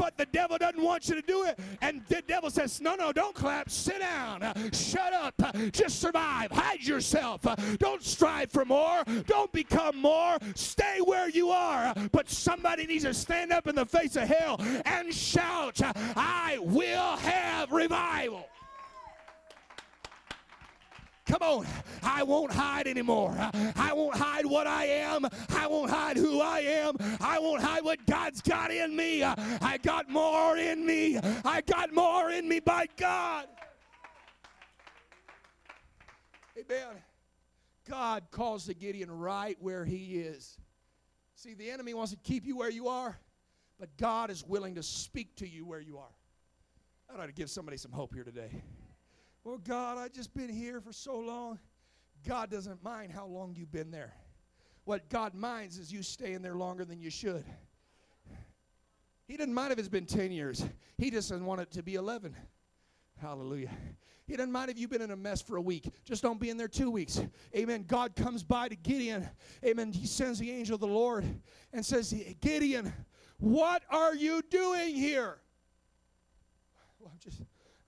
[0.03, 1.57] but the devil doesn't want you to do it.
[1.81, 3.69] And the devil says, No, no, don't clap.
[3.69, 4.43] Sit down.
[4.43, 5.33] Uh, shut up.
[5.41, 6.51] Uh, just survive.
[6.51, 7.47] Hide yourself.
[7.47, 9.05] Uh, don't strive for more.
[9.27, 10.37] Don't become more.
[10.55, 11.93] Stay where you are.
[12.11, 15.79] But somebody needs to stand up in the face of hell and shout,
[16.17, 18.49] I will have revival.
[21.25, 21.67] Come on.
[22.01, 23.33] I won't hide anymore.
[23.75, 25.25] I won't hide what I am.
[25.49, 26.95] I won't hide who I am.
[27.21, 29.23] I won't hide what God's got in me.
[29.23, 31.17] I got more in me.
[31.45, 33.47] I got more in me by God.
[36.57, 37.01] Amen.
[37.89, 40.57] God calls the Gideon right where he is.
[41.35, 43.17] See, the enemy wants to keep you where you are,
[43.79, 46.13] but God is willing to speak to you where you are.
[47.09, 48.63] I ought to give somebody some hope here today.
[49.43, 51.59] Well, God, I've just been here for so long.
[52.25, 54.13] God doesn't mind how long you've been there.
[54.85, 57.43] What God minds is you staying there longer than you should.
[59.27, 60.65] He doesn't mind if it's been 10 years,
[60.97, 62.35] He just doesn't want it to be 11.
[63.21, 63.71] Hallelujah.
[64.25, 65.89] He doesn't mind if you've been in a mess for a week.
[66.05, 67.21] Just don't be in there two weeks.
[67.55, 67.83] Amen.
[67.87, 69.29] God comes by to Gideon.
[69.65, 69.91] Amen.
[69.91, 71.25] He sends the angel of the Lord
[71.73, 72.93] and says, Gideon,
[73.39, 75.39] what are you doing here?
[76.99, 77.41] Well, I'm just,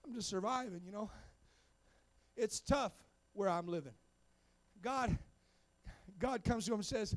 [0.06, 1.10] I'm just surviving, you know.
[2.36, 2.94] It's tough
[3.34, 3.94] where I'm living.
[4.82, 5.18] God,
[6.20, 7.16] God comes to him and says,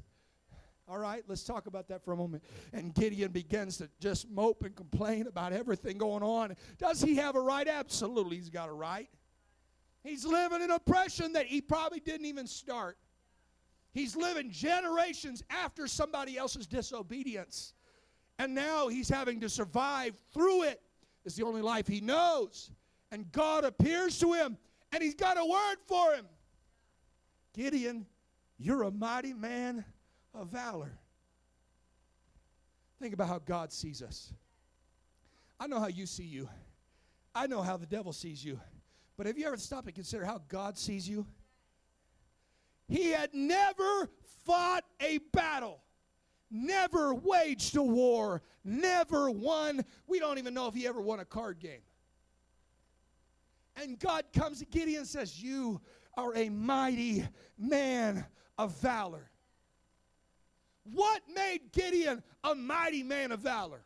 [0.89, 2.43] all right, let's talk about that for a moment.
[2.73, 6.57] And Gideon begins to just mope and complain about everything going on.
[6.79, 7.69] Does he have a right?
[7.69, 9.11] Absolutely, he's got a right.
[10.03, 12.97] He's living in oppression that he probably didn't even start.
[13.93, 17.75] He's living generations after somebody else's disobedience.
[18.39, 20.81] And now he's having to survive through it.
[21.25, 22.71] It's the only life he knows.
[23.11, 24.57] And God appears to him,
[24.93, 26.27] and he's got a word for him
[27.59, 28.07] Gideon,
[28.57, 29.85] you're a mighty man
[30.33, 30.93] of valor.
[33.01, 34.33] Think about how God sees us.
[35.59, 36.49] I know how you see you.
[37.35, 38.61] I know how the devil sees you.
[39.17, 41.27] But have you ever stopped and consider how God sees you?
[42.87, 44.09] He had never
[44.45, 45.81] fought a battle,
[46.51, 49.85] never waged a war, never won.
[50.07, 51.81] We don't even know if he ever won a card game.
[53.81, 55.81] And God comes to Gideon and says, You
[56.17, 58.25] are a mighty man
[58.57, 59.31] of valor.
[60.85, 63.83] What made Gideon a mighty man of valor?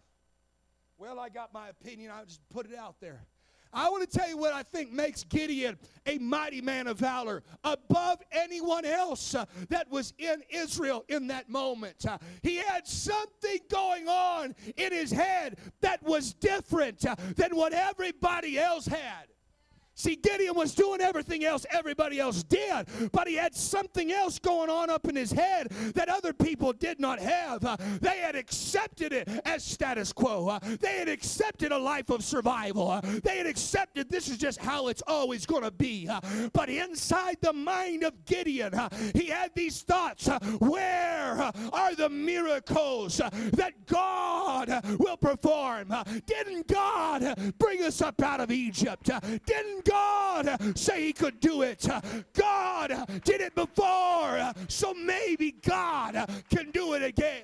[0.99, 2.13] Well, I got my opinion.
[2.15, 3.27] I'll just put it out there.
[3.75, 7.43] I want to tell you what I think makes Gideon a mighty man of valor
[7.65, 12.05] above anyone else uh, that was in Israel in that moment.
[12.07, 17.73] Uh, he had something going on in his head that was different uh, than what
[17.73, 19.29] everybody else had.
[19.95, 24.71] See, Gideon was doing everything else everybody else did, but he had something else going
[24.71, 27.65] on up in his head that other people did not have.
[27.65, 30.49] Uh, they had accepted it as status quo.
[30.49, 32.91] Uh, they had accepted a life of survival.
[32.91, 36.09] Uh, they had accepted this is just how it's always going to be.
[36.09, 36.21] Uh,
[36.53, 42.09] but inside the mind of Gideon, uh, he had these thoughts uh, where are the
[42.09, 45.95] miracles that God will perform?
[46.27, 49.11] Didn't God bring us up out of Egypt?
[49.47, 49.92] Didn't God
[50.75, 51.87] say He could do it.
[52.35, 57.43] God did it before, so maybe God can do it again.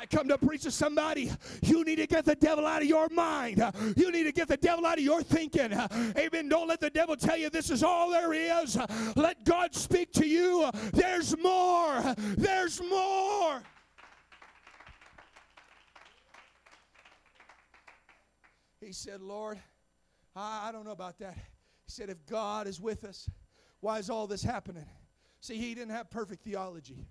[0.00, 1.30] I come to preach to somebody.
[1.60, 3.62] You need to get the devil out of your mind.
[3.96, 5.74] You need to get the devil out of your thinking.
[6.16, 6.48] Amen.
[6.48, 8.78] Don't let the devil tell you this is all there is.
[9.14, 10.70] Let God speak to you.
[10.94, 12.14] There's more.
[12.16, 13.60] There's more.
[18.80, 19.58] He said, Lord,
[20.34, 21.34] I, I don't know about that.
[21.34, 23.28] He said, if God is with us,
[23.80, 24.86] why is all this happening?
[25.40, 27.06] See, he didn't have perfect theology,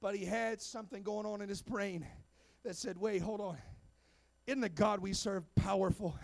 [0.00, 2.06] but he had something going on in his brain
[2.64, 3.56] that said, wait, hold on.
[4.46, 6.14] Isn't the God we serve powerful?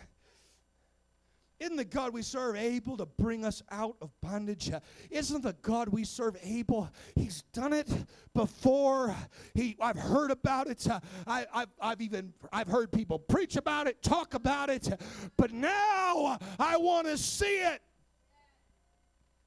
[1.62, 4.72] Isn't the God we serve able to bring us out of bondage?
[5.10, 6.90] Isn't the God we serve able?
[7.14, 7.88] He's done it
[8.34, 9.14] before.
[9.54, 10.84] He, I've heard about it.
[11.24, 14.88] I, have I've even I've heard people preach about it, talk about it,
[15.36, 17.80] but now I want to see it.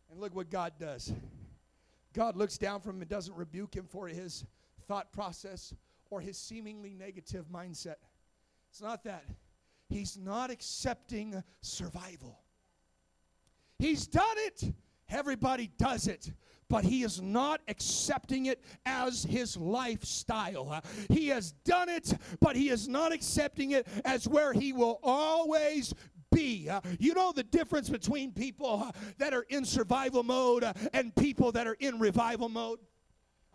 [0.09, 1.11] And look what God does.
[2.13, 4.45] God looks down from him and doesn't rebuke him for his
[4.87, 5.73] thought process
[6.09, 7.95] or his seemingly negative mindset.
[8.69, 9.25] It's not that.
[9.87, 12.39] He's not accepting survival.
[13.79, 14.73] He's done it.
[15.09, 16.31] Everybody does it.
[16.67, 20.81] But he is not accepting it as his lifestyle.
[21.09, 25.93] He has done it, but he is not accepting it as where he will always
[26.31, 26.69] be.
[26.99, 31.77] you know the difference between people that are in survival mode and people that are
[31.79, 32.79] in revival mode?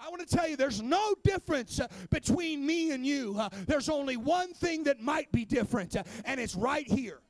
[0.02, 3.36] I want to tell you there's no difference uh, between me and you.
[3.38, 7.20] Uh, there's only one thing that might be different, uh, and it's right here.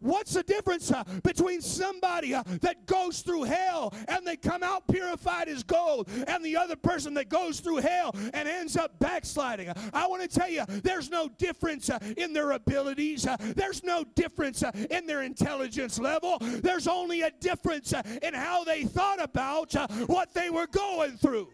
[0.00, 4.86] What's the difference uh, between somebody uh, that goes through hell and they come out
[4.88, 9.72] purified as gold and the other person that goes through hell and ends up backsliding?
[9.94, 14.04] I want to tell you, there's no difference uh, in their abilities, uh, there's no
[14.14, 19.22] difference uh, in their intelligence level, there's only a difference uh, in how they thought
[19.22, 19.72] about
[20.08, 21.48] what they were going through.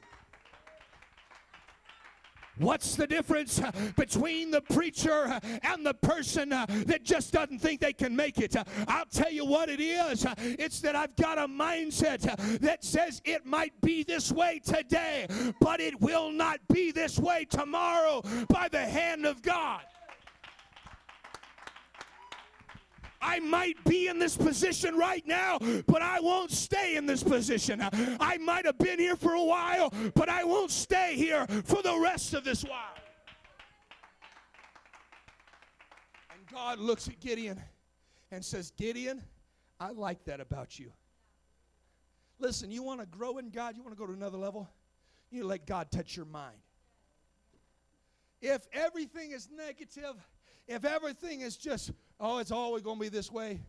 [2.63, 7.59] What's the difference uh, between the preacher uh, and the person uh, that just doesn't
[7.59, 8.55] think they can make it?
[8.87, 10.25] I'll tell you what it is.
[10.39, 12.23] It's that I've got a mindset
[12.61, 15.27] that says it might be this way today,
[15.61, 19.83] but it will not be this way tomorrow by the hand of God.
[23.23, 27.81] I might be in this position right now, but I won't stay in this position.
[28.20, 31.97] I might have been here for a while, but I won't stay here for the
[31.97, 32.97] rest of this while.
[36.35, 37.62] And God looks at Gideon
[38.33, 39.23] and says, Gideon,
[39.79, 40.93] I like that about you.
[42.41, 44.68] Listen, you want to grow in God, you want to go to another level,
[45.31, 46.57] you need to let God touch your mind.
[48.41, 50.16] If everything is negative,
[50.66, 51.93] if everything is just
[52.23, 53.61] oh, it's always going to be this way.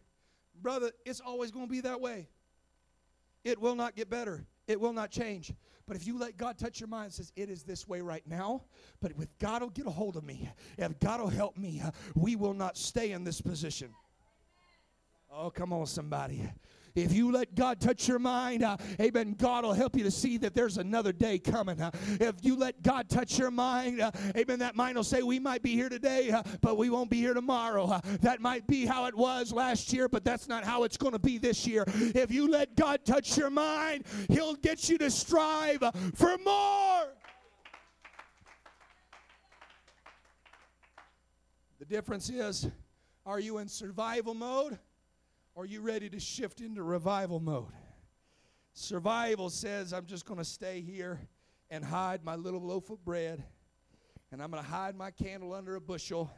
[0.62, 2.30] Brother, it's always going to be that way.
[3.44, 4.46] It will not get better.
[4.68, 5.52] It will not change.
[5.86, 8.64] But if you let God touch your mind, says it is this way right now.
[9.02, 11.82] But with God will get a hold of me, if God will help me,
[12.16, 13.90] we will not stay in this position.
[15.30, 16.48] Oh, come on, somebody.
[16.96, 20.38] If you let God touch your mind, uh, amen, God will help you to see
[20.38, 21.82] that there's another day coming.
[21.82, 21.90] Uh,
[22.20, 25.64] if you let God touch your mind, uh, amen, that mind will say, We might
[25.64, 27.86] be here today, uh, but we won't be here tomorrow.
[27.86, 31.14] Uh, that might be how it was last year, but that's not how it's going
[31.14, 31.84] to be this year.
[31.88, 37.08] If you let God touch your mind, He'll get you to strive uh, for more.
[41.80, 42.68] The difference is
[43.26, 44.78] are you in survival mode?
[45.56, 47.72] Are you ready to shift into revival mode?
[48.74, 51.20] Survival says, I'm just going to stay here
[51.70, 53.44] and hide my little loaf of bread,
[54.32, 56.32] and I'm going to hide my candle under a bushel,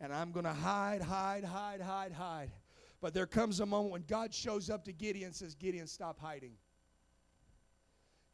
[0.00, 2.50] and I'm going to hide, hide, hide, hide, hide.
[3.00, 6.18] But there comes a moment when God shows up to Gideon and says, Gideon, stop
[6.18, 6.54] hiding.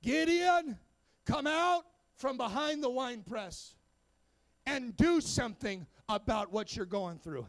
[0.03, 0.78] Gideon,
[1.26, 1.85] come out
[2.16, 3.74] from behind the wine press
[4.64, 7.47] and do something about what you're going through.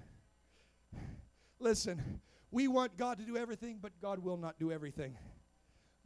[1.60, 2.20] Listen,
[2.54, 5.18] we want God to do everything, but God will not do everything.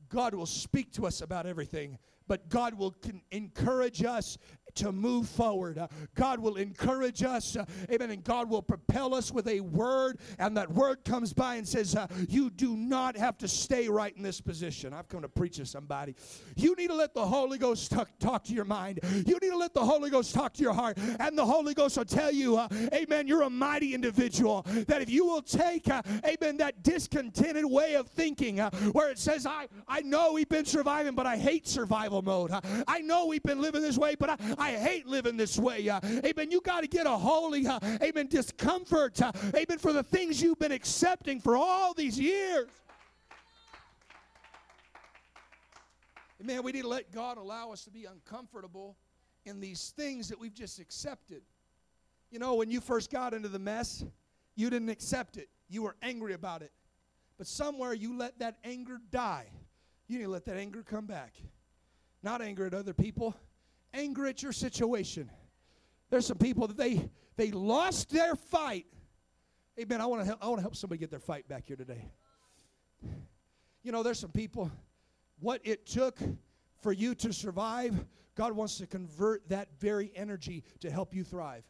[0.09, 1.97] God will speak to us about everything,
[2.27, 2.95] but God will
[3.31, 4.37] encourage us
[4.77, 5.77] to move forward.
[5.77, 10.19] Uh, God will encourage us, uh, amen, and God will propel us with a word,
[10.39, 14.15] and that word comes by and says, uh, You do not have to stay right
[14.15, 14.93] in this position.
[14.93, 16.15] I've come to preach to somebody.
[16.55, 18.99] You need to let the Holy Ghost talk, talk to your mind.
[19.25, 21.97] You need to let the Holy Ghost talk to your heart, and the Holy Ghost
[21.97, 24.65] will tell you, uh, amen, you're a mighty individual.
[24.87, 29.17] That if you will take, uh, amen, that discontented way of thinking uh, where it
[29.17, 32.51] says, I, I know we've been surviving, but I hate survival mode.
[32.87, 35.87] I know we've been living this way, but I, I hate living this way.
[35.89, 36.51] Uh, amen.
[36.51, 39.21] You got to get a holy, uh, amen, discomfort.
[39.21, 39.77] Uh, amen.
[39.77, 42.67] For the things you've been accepting for all these years.
[46.43, 48.95] Man, we need to let God allow us to be uncomfortable
[49.45, 51.41] in these things that we've just accepted.
[52.31, 54.05] You know, when you first got into the mess,
[54.55, 55.49] you didn't accept it.
[55.67, 56.71] You were angry about it.
[57.37, 59.47] But somewhere you let that anger die.
[60.07, 61.33] You need to let that anger come back.
[62.27, 63.33] Not anger at other people,
[63.93, 65.31] anger at your situation.
[66.09, 68.85] There's some people that they they lost their fight.
[69.77, 70.01] Hey, Amen.
[70.01, 72.03] I want to help, I want to help somebody get their fight back here today.
[73.81, 74.69] You know, there's some people.
[75.39, 76.19] What it took
[76.81, 77.95] for you to survive,
[78.35, 81.63] God wants to convert that very energy to help you thrive.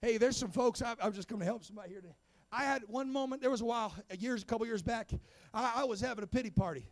[0.00, 0.82] Hey, there's some folks.
[0.82, 2.16] I, I'm just going to help somebody here today.
[2.50, 3.42] I had one moment.
[3.42, 5.12] There was a while, years, a couple years back.
[5.54, 6.88] I, I was having a pity party.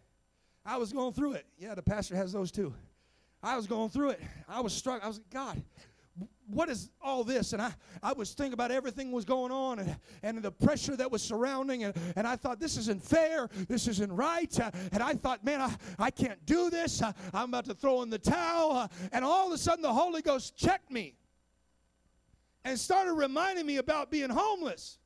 [0.70, 1.46] I was going through it.
[1.58, 2.72] Yeah, the pastor has those too.
[3.42, 4.20] I was going through it.
[4.48, 5.02] I was struck.
[5.02, 5.62] I was like, God,
[6.46, 7.52] what is all this?
[7.52, 11.10] And I, I was thinking about everything was going on and, and the pressure that
[11.10, 11.82] was surrounding.
[11.82, 13.48] And, and I thought, this isn't fair.
[13.66, 14.60] This isn't right.
[14.60, 17.02] Uh, and I thought, man, I, I can't do this.
[17.02, 18.70] Uh, I'm about to throw in the towel.
[18.70, 21.16] Uh, and all of a sudden, the Holy Ghost checked me
[22.64, 24.99] and started reminding me about being homeless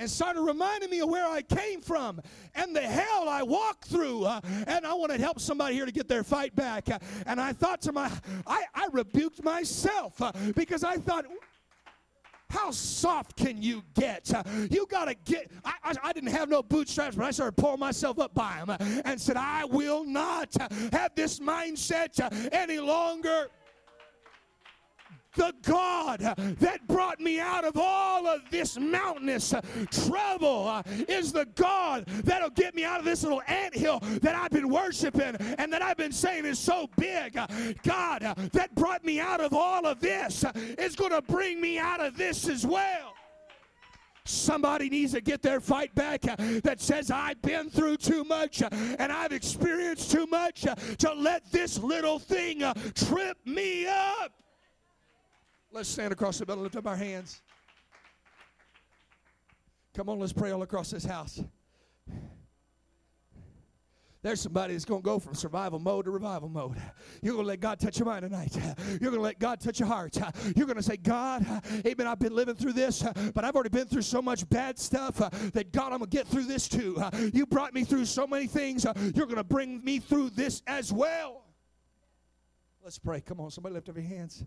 [0.00, 2.20] and started reminding me of where I came from
[2.54, 4.24] and the hell I walked through.
[4.24, 6.90] Uh, and I want to help somebody here to get their fight back.
[6.90, 8.10] Uh, and I thought to my,
[8.46, 11.26] I, I rebuked myself uh, because I thought,
[12.48, 14.32] how soft can you get?
[14.34, 15.52] Uh, you got to get.
[15.64, 18.70] I, I, I, didn't have no bootstraps, but I started pulling myself up by them
[18.70, 22.18] uh, and said, I will not uh, have this mindset
[22.52, 23.46] any longer.
[25.36, 26.20] The God
[26.58, 29.54] that brought me out of all of this mountainous
[29.90, 34.50] trouble is the God that'll get me out of this little ant hill that I've
[34.50, 37.34] been worshiping and that I've been saying is so big.
[37.82, 40.44] God that brought me out of all of this
[40.78, 43.14] is going to bring me out of this as well.
[44.24, 49.12] Somebody needs to get their fight back that says, I've been through too much and
[49.12, 50.66] I've experienced too much
[50.98, 52.62] to let this little thing
[52.94, 54.39] trip me up.
[55.72, 57.40] Let's stand across the middle, lift up our hands.
[59.94, 61.40] Come on, let's pray all across this house.
[64.22, 66.76] There's somebody that's going to go from survival mode to revival mode.
[67.22, 68.54] You're going to let God touch your mind tonight.
[68.90, 70.18] You're going to let God touch your heart.
[70.54, 71.46] You're going to say, God,
[71.86, 73.02] amen, I've been living through this,
[73.34, 75.16] but I've already been through so much bad stuff
[75.52, 77.02] that God, I'm going to get through this too.
[77.32, 78.84] You brought me through so many things.
[78.84, 81.44] You're going to bring me through this as well.
[82.84, 83.22] Let's pray.
[83.22, 84.44] Come on, somebody lift up your hands.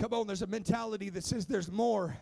[0.00, 2.16] Come on, there's a mentality that says there's more.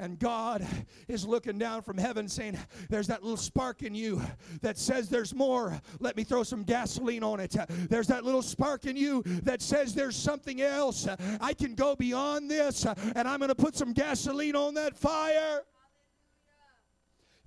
[0.00, 0.64] And God
[1.08, 2.56] is looking down from heaven saying,
[2.88, 4.22] There's that little spark in you
[4.62, 5.80] that says there's more.
[5.98, 7.56] Let me throw some gasoline on it.
[7.90, 11.08] There's that little spark in you that says there's something else.
[11.40, 15.62] I can go beyond this, and I'm going to put some gasoline on that fire.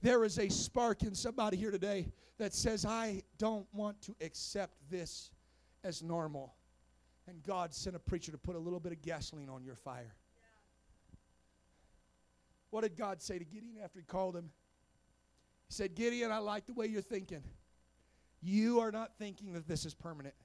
[0.01, 4.73] There is a spark in somebody here today that says, I don't want to accept
[4.89, 5.31] this
[5.83, 6.53] as normal
[7.27, 10.15] and God sent a preacher to put a little bit of gasoline on your fire.
[12.71, 14.49] What did God say to Gideon after he called him?
[15.67, 17.43] He said, Gideon, I like the way you're thinking.
[18.41, 20.35] You are not thinking that this is permanent.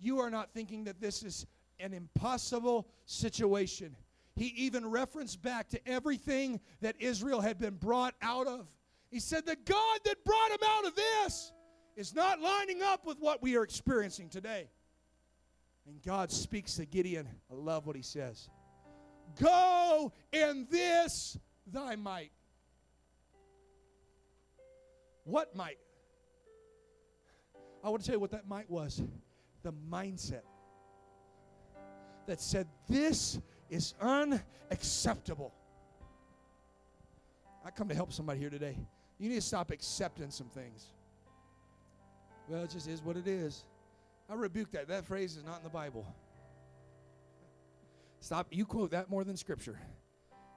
[0.00, 1.46] You are not thinking that this is
[1.78, 3.96] an impossible situation.
[4.34, 8.68] He even referenced back to everything that Israel had been brought out of.
[9.10, 11.52] He said, The God that brought him out of this
[11.96, 14.68] is not lining up with what we are experiencing today.
[15.88, 17.26] And God speaks to Gideon.
[17.50, 18.50] I love what he says.
[19.40, 22.30] Go in this thy might.
[25.24, 25.78] What might?
[27.82, 29.02] I want to tell you what that might was
[29.62, 30.42] the mindset
[32.26, 35.54] that said, This is unacceptable.
[37.64, 38.76] I come to help somebody here today.
[39.18, 40.86] You need to stop accepting some things.
[42.48, 43.64] Well, it just is what it is.
[44.28, 44.88] I rebuke that.
[44.88, 46.06] That phrase is not in the Bible.
[48.20, 48.48] Stop.
[48.50, 49.78] You quote that more than Scripture.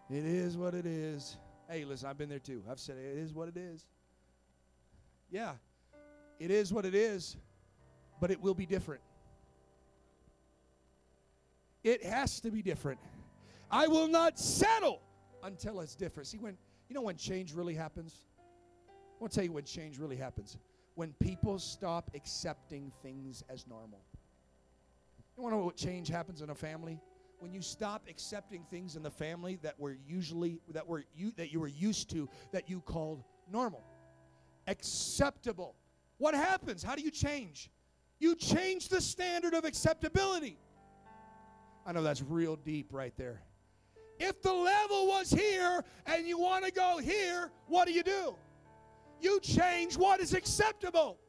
[0.10, 1.38] It is what it is.
[1.70, 2.64] Hey, listen, I've been there too.
[2.70, 3.86] I've said it is what it is.
[5.30, 5.54] Yeah,
[6.40, 7.38] it is what it is,
[8.20, 9.02] but it will be different.
[11.84, 13.00] It has to be different.
[13.72, 15.02] I will not settle
[15.44, 16.28] until it's different.
[16.28, 16.58] See, when
[16.90, 18.26] you know when change really happens?
[18.90, 20.58] I want to tell you when change really happens
[20.96, 24.00] when people stop accepting things as normal.
[25.36, 27.00] You want to know what change happens in a family?
[27.40, 31.52] When you stop accepting things in the family that were usually that were you that
[31.52, 33.84] you were used to that you called normal.
[34.68, 35.76] Acceptable.
[36.20, 36.84] What happens?
[36.84, 37.72] How do you change?
[38.20, 40.60] You change the standard of acceptability.
[41.84, 43.42] I know that's real deep right there.
[44.20, 48.36] If the level was here and you want to go here, what do you do?
[49.22, 51.20] You change what is acceptable.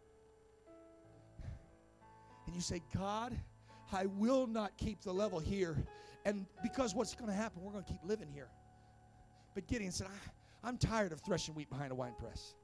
[2.47, 3.37] And you say, God,
[3.93, 5.77] I will not keep the level here.
[6.25, 8.49] And because what's going to happen, we're going to keep living here.
[9.55, 10.09] But Gideon said,
[10.65, 12.55] I'm tired of threshing wheat behind a wine press.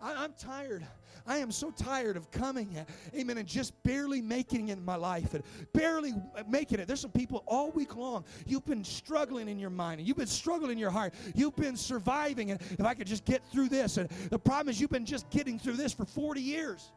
[0.00, 0.86] I, am tired.
[1.26, 2.76] I am so tired of coming,
[3.14, 5.42] amen, and just barely making it in my life and
[5.72, 6.14] barely
[6.48, 6.86] making it.
[6.86, 10.26] There's some people all week long, you've been struggling in your mind and you've been
[10.26, 11.14] struggling in your heart.
[11.34, 13.96] You've been surviving, and if I could just get through this.
[13.96, 16.92] And the problem is, you've been just getting through this for 40 years.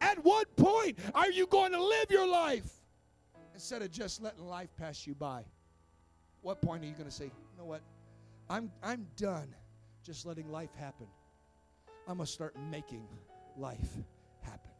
[0.00, 2.70] At what point are you going to live your life
[3.54, 5.44] instead of just letting life pass you by?
[6.42, 7.80] What point are you going to say, you know what?
[8.48, 9.54] I'm, I'm done
[10.06, 11.06] just letting life happen.
[12.06, 13.06] I'm going to start making
[13.56, 13.90] life
[14.40, 14.70] happen.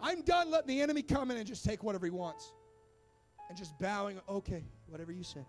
[0.00, 2.52] I'm done letting the enemy come in and just take whatever he wants
[3.48, 5.44] and just bowing, okay, whatever you say.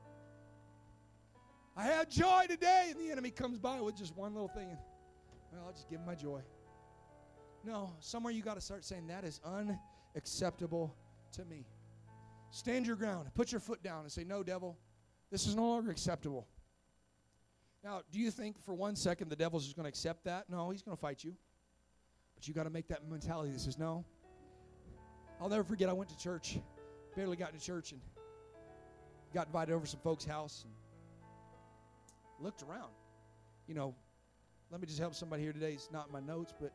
[1.78, 4.70] I had joy today, and the enemy comes by with just one little thing.
[4.70, 4.78] And,
[5.52, 6.42] well, I'll just give him my joy.
[7.64, 10.96] No, somewhere you got to start saying, that is unacceptable
[11.34, 11.66] to me.
[12.50, 13.28] Stand your ground.
[13.34, 14.78] Put your foot down and say, no, devil,
[15.32, 16.48] this is no longer acceptable.
[17.86, 20.50] Now, do you think for one second the devil's just going to accept that?
[20.50, 21.36] No, he's going to fight you.
[22.34, 24.04] But you got to make that mentality that says, no.
[25.40, 26.58] I'll never forget, I went to church,
[27.16, 28.02] barely got into church, and
[29.36, 30.74] got invited over some folks' house and
[32.44, 32.90] looked around.
[33.68, 33.94] You know,
[34.72, 35.74] let me just help somebody here today.
[35.74, 36.74] It's not in my notes, but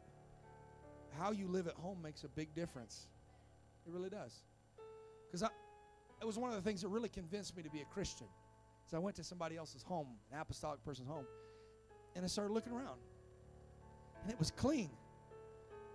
[1.19, 3.09] how you live at home makes a big difference.
[3.85, 4.43] It really does.
[5.27, 5.49] Because I,
[6.21, 8.29] it was one of the things that really convinced me to be a Christian.
[8.91, 11.25] So I went to somebody else's home, an apostolic person's home,
[12.17, 12.99] and I started looking around.
[14.25, 14.91] And it was clean.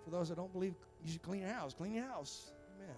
[0.05, 2.53] For those that don't believe you should clean your house, clean your house.
[2.79, 2.95] Man,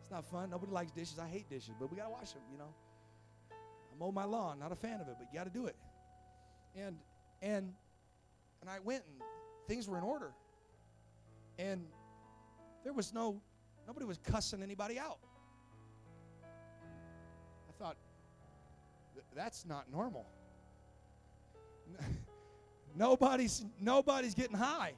[0.00, 0.50] it's not fun.
[0.50, 1.20] Nobody likes dishes.
[1.20, 2.74] I hate dishes, but we got to wash them, you know.
[3.52, 5.76] I mow my lawn, not a fan of it, but you got to do it.
[6.74, 6.96] And
[7.40, 7.72] and
[8.60, 9.22] and I went and
[9.68, 10.32] things were in order.
[11.56, 11.84] And
[12.82, 13.40] there was no
[13.86, 15.18] nobody was cussing anybody out.
[16.42, 17.96] I thought
[19.34, 20.26] that's not normal.
[22.96, 24.94] nobody's nobody's getting high.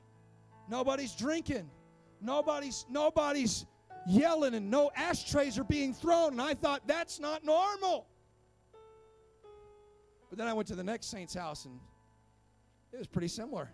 [0.68, 1.70] Nobody's drinking.
[2.20, 3.66] Nobody's nobody's
[4.07, 6.33] yelling and no ashtrays are being thrown.
[6.33, 8.07] And I thought that's not normal.
[10.29, 11.79] But then I went to the next saint's house and
[12.93, 13.70] it was pretty similar.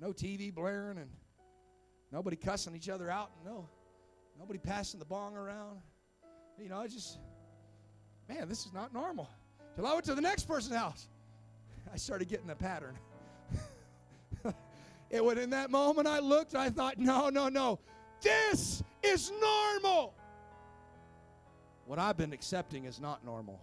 [0.00, 1.10] No TV blaring and
[2.10, 3.30] nobody cussing each other out.
[3.36, 3.68] And no,
[4.38, 5.78] nobody passing the bong around.
[6.58, 7.18] You know, I just,
[8.28, 9.28] man, this is not normal.
[9.76, 11.08] Till I went to the next person's house.
[11.92, 12.96] I started getting the pattern.
[15.10, 17.78] it was in that moment I looked, I thought, no, no, no.
[18.22, 20.14] This is normal.
[21.86, 23.60] What I've been accepting is not normal.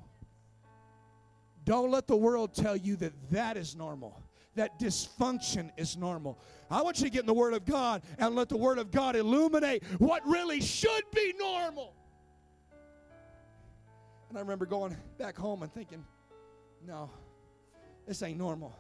[1.66, 4.22] Don't let the world tell you that that is normal,
[4.56, 6.40] that dysfunction is normal.
[6.70, 8.92] I want you to get in the Word of God and let the Word of
[8.92, 11.94] God illuminate what really should be normal.
[14.32, 16.06] And I remember going back home and thinking,
[16.88, 17.10] no,
[18.08, 18.74] this ain't normal.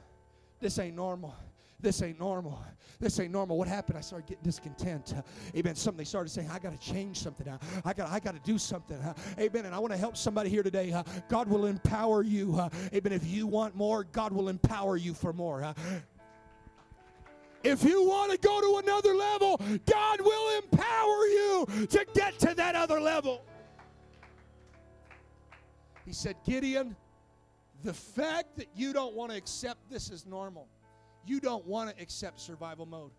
[0.62, 1.36] This ain't normal.
[1.82, 2.64] This ain't normal.
[3.02, 3.58] This ain't normal.
[3.58, 3.97] What happened?
[3.97, 5.14] I started getting discontent.
[5.54, 5.76] Amen.
[5.76, 7.49] Something they started saying, I got to change something.
[7.84, 8.97] I got I got to do something.
[9.38, 9.66] Amen.
[9.66, 10.95] And I want to help somebody here today.
[11.28, 12.58] God will empower you.
[12.93, 13.12] Amen.
[13.12, 15.74] If you want more, God will empower you for more.
[17.62, 22.56] If you want to go to another level, God will empower you to get to
[22.56, 23.41] that other level.
[26.06, 26.95] He said, Gideon,
[27.84, 30.68] the fact that you don't want to accept this as normal
[31.26, 33.12] you don't want to accept survival mode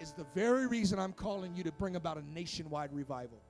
[0.00, 3.40] is the very reason I'm calling you to bring about a nationwide revival.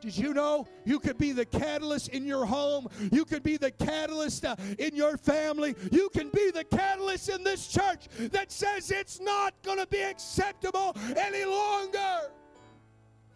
[0.00, 2.88] Did you know you could be the catalyst in your home?
[3.12, 5.74] You could be the catalyst uh, in your family.
[5.92, 10.00] You can be the catalyst in this church that says it's not going to be
[10.00, 12.30] acceptable any longer.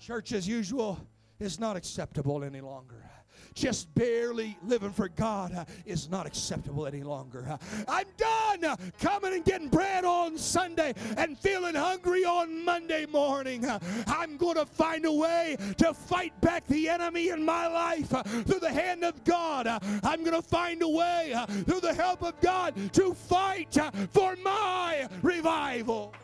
[0.00, 0.98] Church as usual
[1.40, 3.04] is not acceptable any longer
[3.54, 7.46] just barely living for God uh, is not acceptable any longer.
[7.48, 7.56] Uh,
[7.88, 13.64] I'm done uh, coming and getting bread on Sunday and feeling hungry on Monday morning.
[14.06, 18.08] I'm going to find a way to fight back the enemy in my life
[18.44, 19.66] through the hand of God.
[19.66, 23.76] I'm going to find a way through the help of God to fight
[24.10, 26.14] for my revival.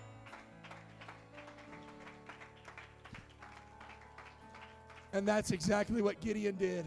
[5.12, 6.86] And that's exactly what Gideon did.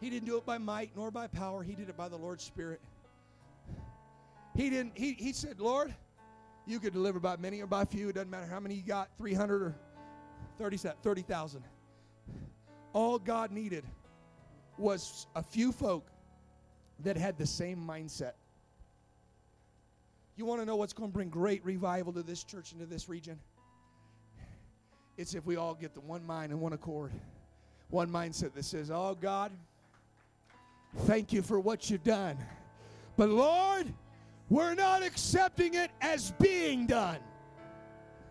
[0.00, 1.62] He didn't do it by might nor by power.
[1.62, 2.80] He did it by the Lord's Spirit.
[4.56, 5.94] He didn't, he, he said, Lord,
[6.66, 8.08] you could deliver by many or by few.
[8.08, 9.74] It doesn't matter how many you got 300 or
[10.58, 10.96] 30,000.
[11.02, 11.24] 30,
[12.92, 13.84] All God needed
[14.76, 16.10] was a few folk
[17.00, 18.32] that had the same mindset.
[20.36, 22.86] You want to know what's going to bring great revival to this church and to
[22.86, 23.38] this region?
[25.20, 27.12] It's if we all get the one mind and one accord,
[27.90, 29.52] one mindset that says, Oh God,
[30.98, 32.36] Thank you for what you've done.
[33.16, 33.92] But Lord,
[34.48, 37.18] we're not accepting it as being done.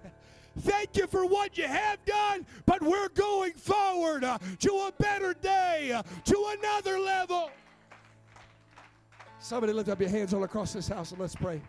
[0.60, 5.34] Thank you for what you have done, but we're going forward uh, to a better
[5.34, 7.52] day, uh, to another level.
[9.40, 11.62] Somebody lift up your hands all across this house and let's pray.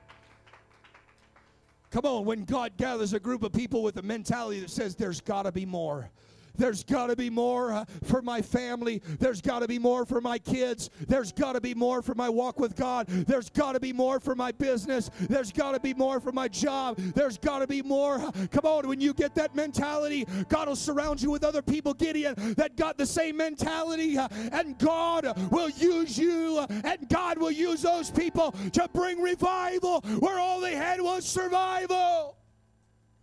[1.90, 5.20] Come on, when God gathers a group of people with a mentality that says there's
[5.20, 6.08] got to be more,
[6.56, 9.02] there's got to be more uh, for my family.
[9.18, 10.90] There's got to be more for my kids.
[11.08, 13.06] There's got to be more for my walk with God.
[13.08, 15.10] There's got to be more for my business.
[15.20, 16.96] There's got to be more for my job.
[16.98, 18.18] There's got to be more.
[18.50, 22.34] Come on, when you get that mentality, God will surround you with other people, Gideon,
[22.56, 27.50] that got the same mentality, uh, and God will use you, uh, and God will
[27.50, 32.36] use those people to bring revival where all they had was survival.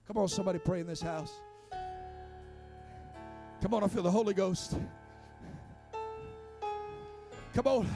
[0.08, 1.34] Come on, somebody pray in this house.
[3.68, 4.78] Come on, I feel the Holy Ghost.
[7.54, 7.90] Come on.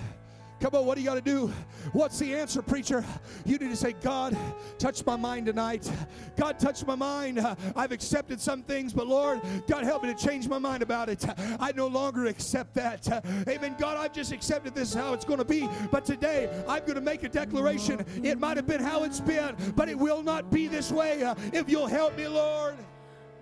[0.59, 1.47] Come on, what do you got to do?
[1.93, 3.05] What's the answer, preacher?
[3.45, 4.35] You need to say, God,
[4.77, 5.89] touch my mind tonight.
[6.35, 7.39] God, touch my mind.
[7.73, 11.25] I've accepted some things, but Lord, God, help me to change my mind about it.
[11.57, 13.07] I no longer accept that.
[13.47, 13.77] Amen.
[13.79, 15.69] God, I've just accepted this is how it's going to be.
[15.89, 18.05] But today, I'm going to make a declaration.
[18.21, 21.33] It might have been how it's been, but it will not be this way.
[21.53, 22.75] If you'll help me, Lord.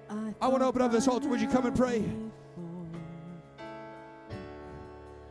[0.10, 1.30] I want to open up this altar.
[1.30, 2.04] Would you come and pray?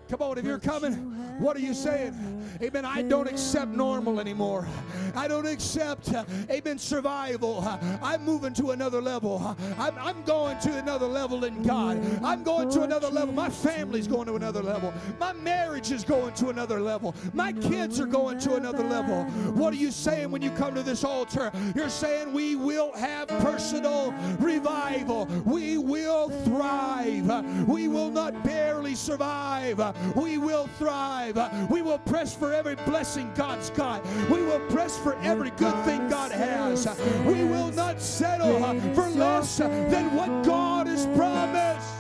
[0.09, 0.95] Come on, if you're coming,
[1.39, 2.15] what are you saying?
[2.63, 2.85] Amen.
[2.85, 4.67] I don't accept normal anymore.
[5.15, 6.13] I don't accept,
[6.51, 7.63] amen, survival.
[8.03, 9.57] I'm moving to another level.
[9.79, 12.01] I'm, I'm going to another level in God.
[12.25, 13.35] I'm going to another level.
[13.35, 14.95] My family's going to another level.
[15.21, 17.15] My marriage is going to another level.
[17.35, 19.25] My kids are going to another level.
[19.53, 21.53] What are you saying when you come to this altar?
[21.75, 25.27] You're saying we will have personal revival.
[25.45, 27.69] We will thrive.
[27.69, 29.79] We will not barely survive
[30.15, 31.39] we will thrive.
[31.71, 34.05] We will press for every blessing God's got.
[34.31, 36.87] We will press for every good thing God has.
[37.27, 38.61] We will not settle
[38.95, 41.95] for less than what God has promised.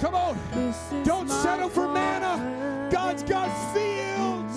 [0.00, 0.38] Come on.
[1.04, 2.88] Don't settle for manna.
[2.90, 4.56] God's got fields.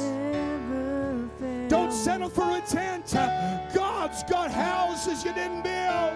[1.70, 3.16] Don't settle for a tent.
[4.12, 6.14] God's got houses you didn't build.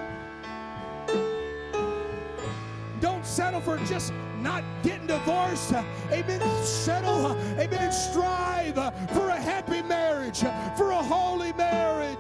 [3.00, 5.72] Don't settle for just not getting divorced.
[6.12, 6.42] Amen.
[6.66, 8.76] Settle, amen, and strive
[9.14, 10.42] for a happy marriage,
[10.76, 12.18] for a holy marriage.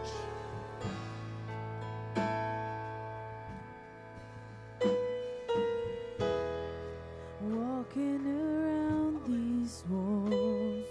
[7.42, 10.86] Walking around these walls,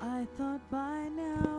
[0.00, 1.49] I thought by now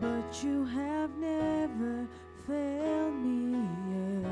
[0.00, 2.06] But you have never
[2.46, 4.30] failed me yet.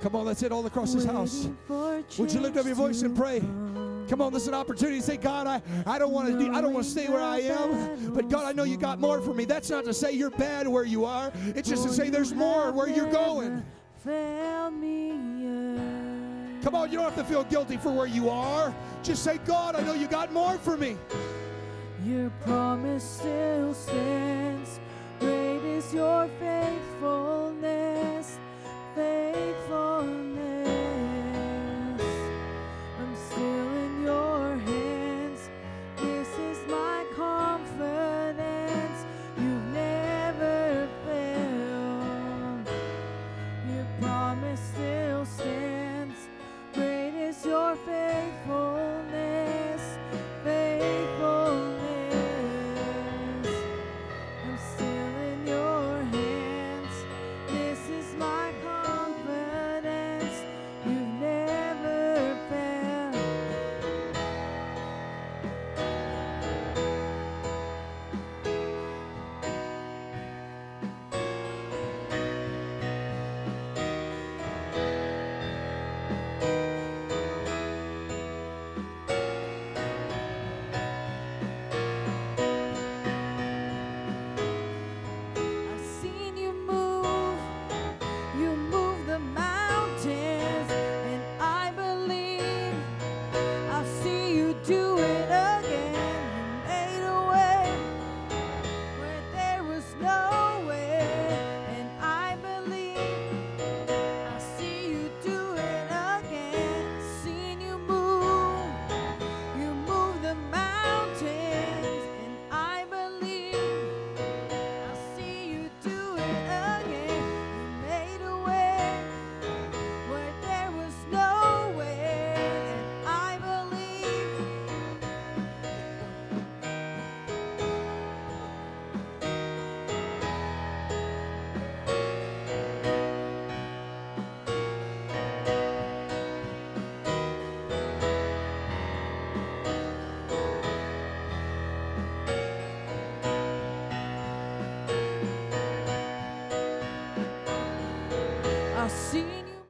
[0.00, 1.48] Come on, that's it all across this house.
[2.18, 3.40] Would you lift up your voice and pray?
[4.10, 4.20] come.
[4.22, 6.60] On, this is an opportunity to say, God, I, I don't want to do, I
[6.60, 9.32] don't want to stay where I am, but God, I know you got more for
[9.32, 9.44] me.
[9.44, 11.32] That's not to say you're bad where you are.
[11.54, 13.62] It's just to oh, say there's more where you're going.
[14.02, 15.10] failed me
[15.42, 15.89] yet.
[16.62, 18.74] Come on, you don't have to feel guilty for where you are.
[19.02, 20.98] Just say, God, I know you got more for me.
[22.04, 24.78] Your promise still stands.
[25.20, 28.38] Great is your faithfulness,
[28.94, 30.39] faithfulness.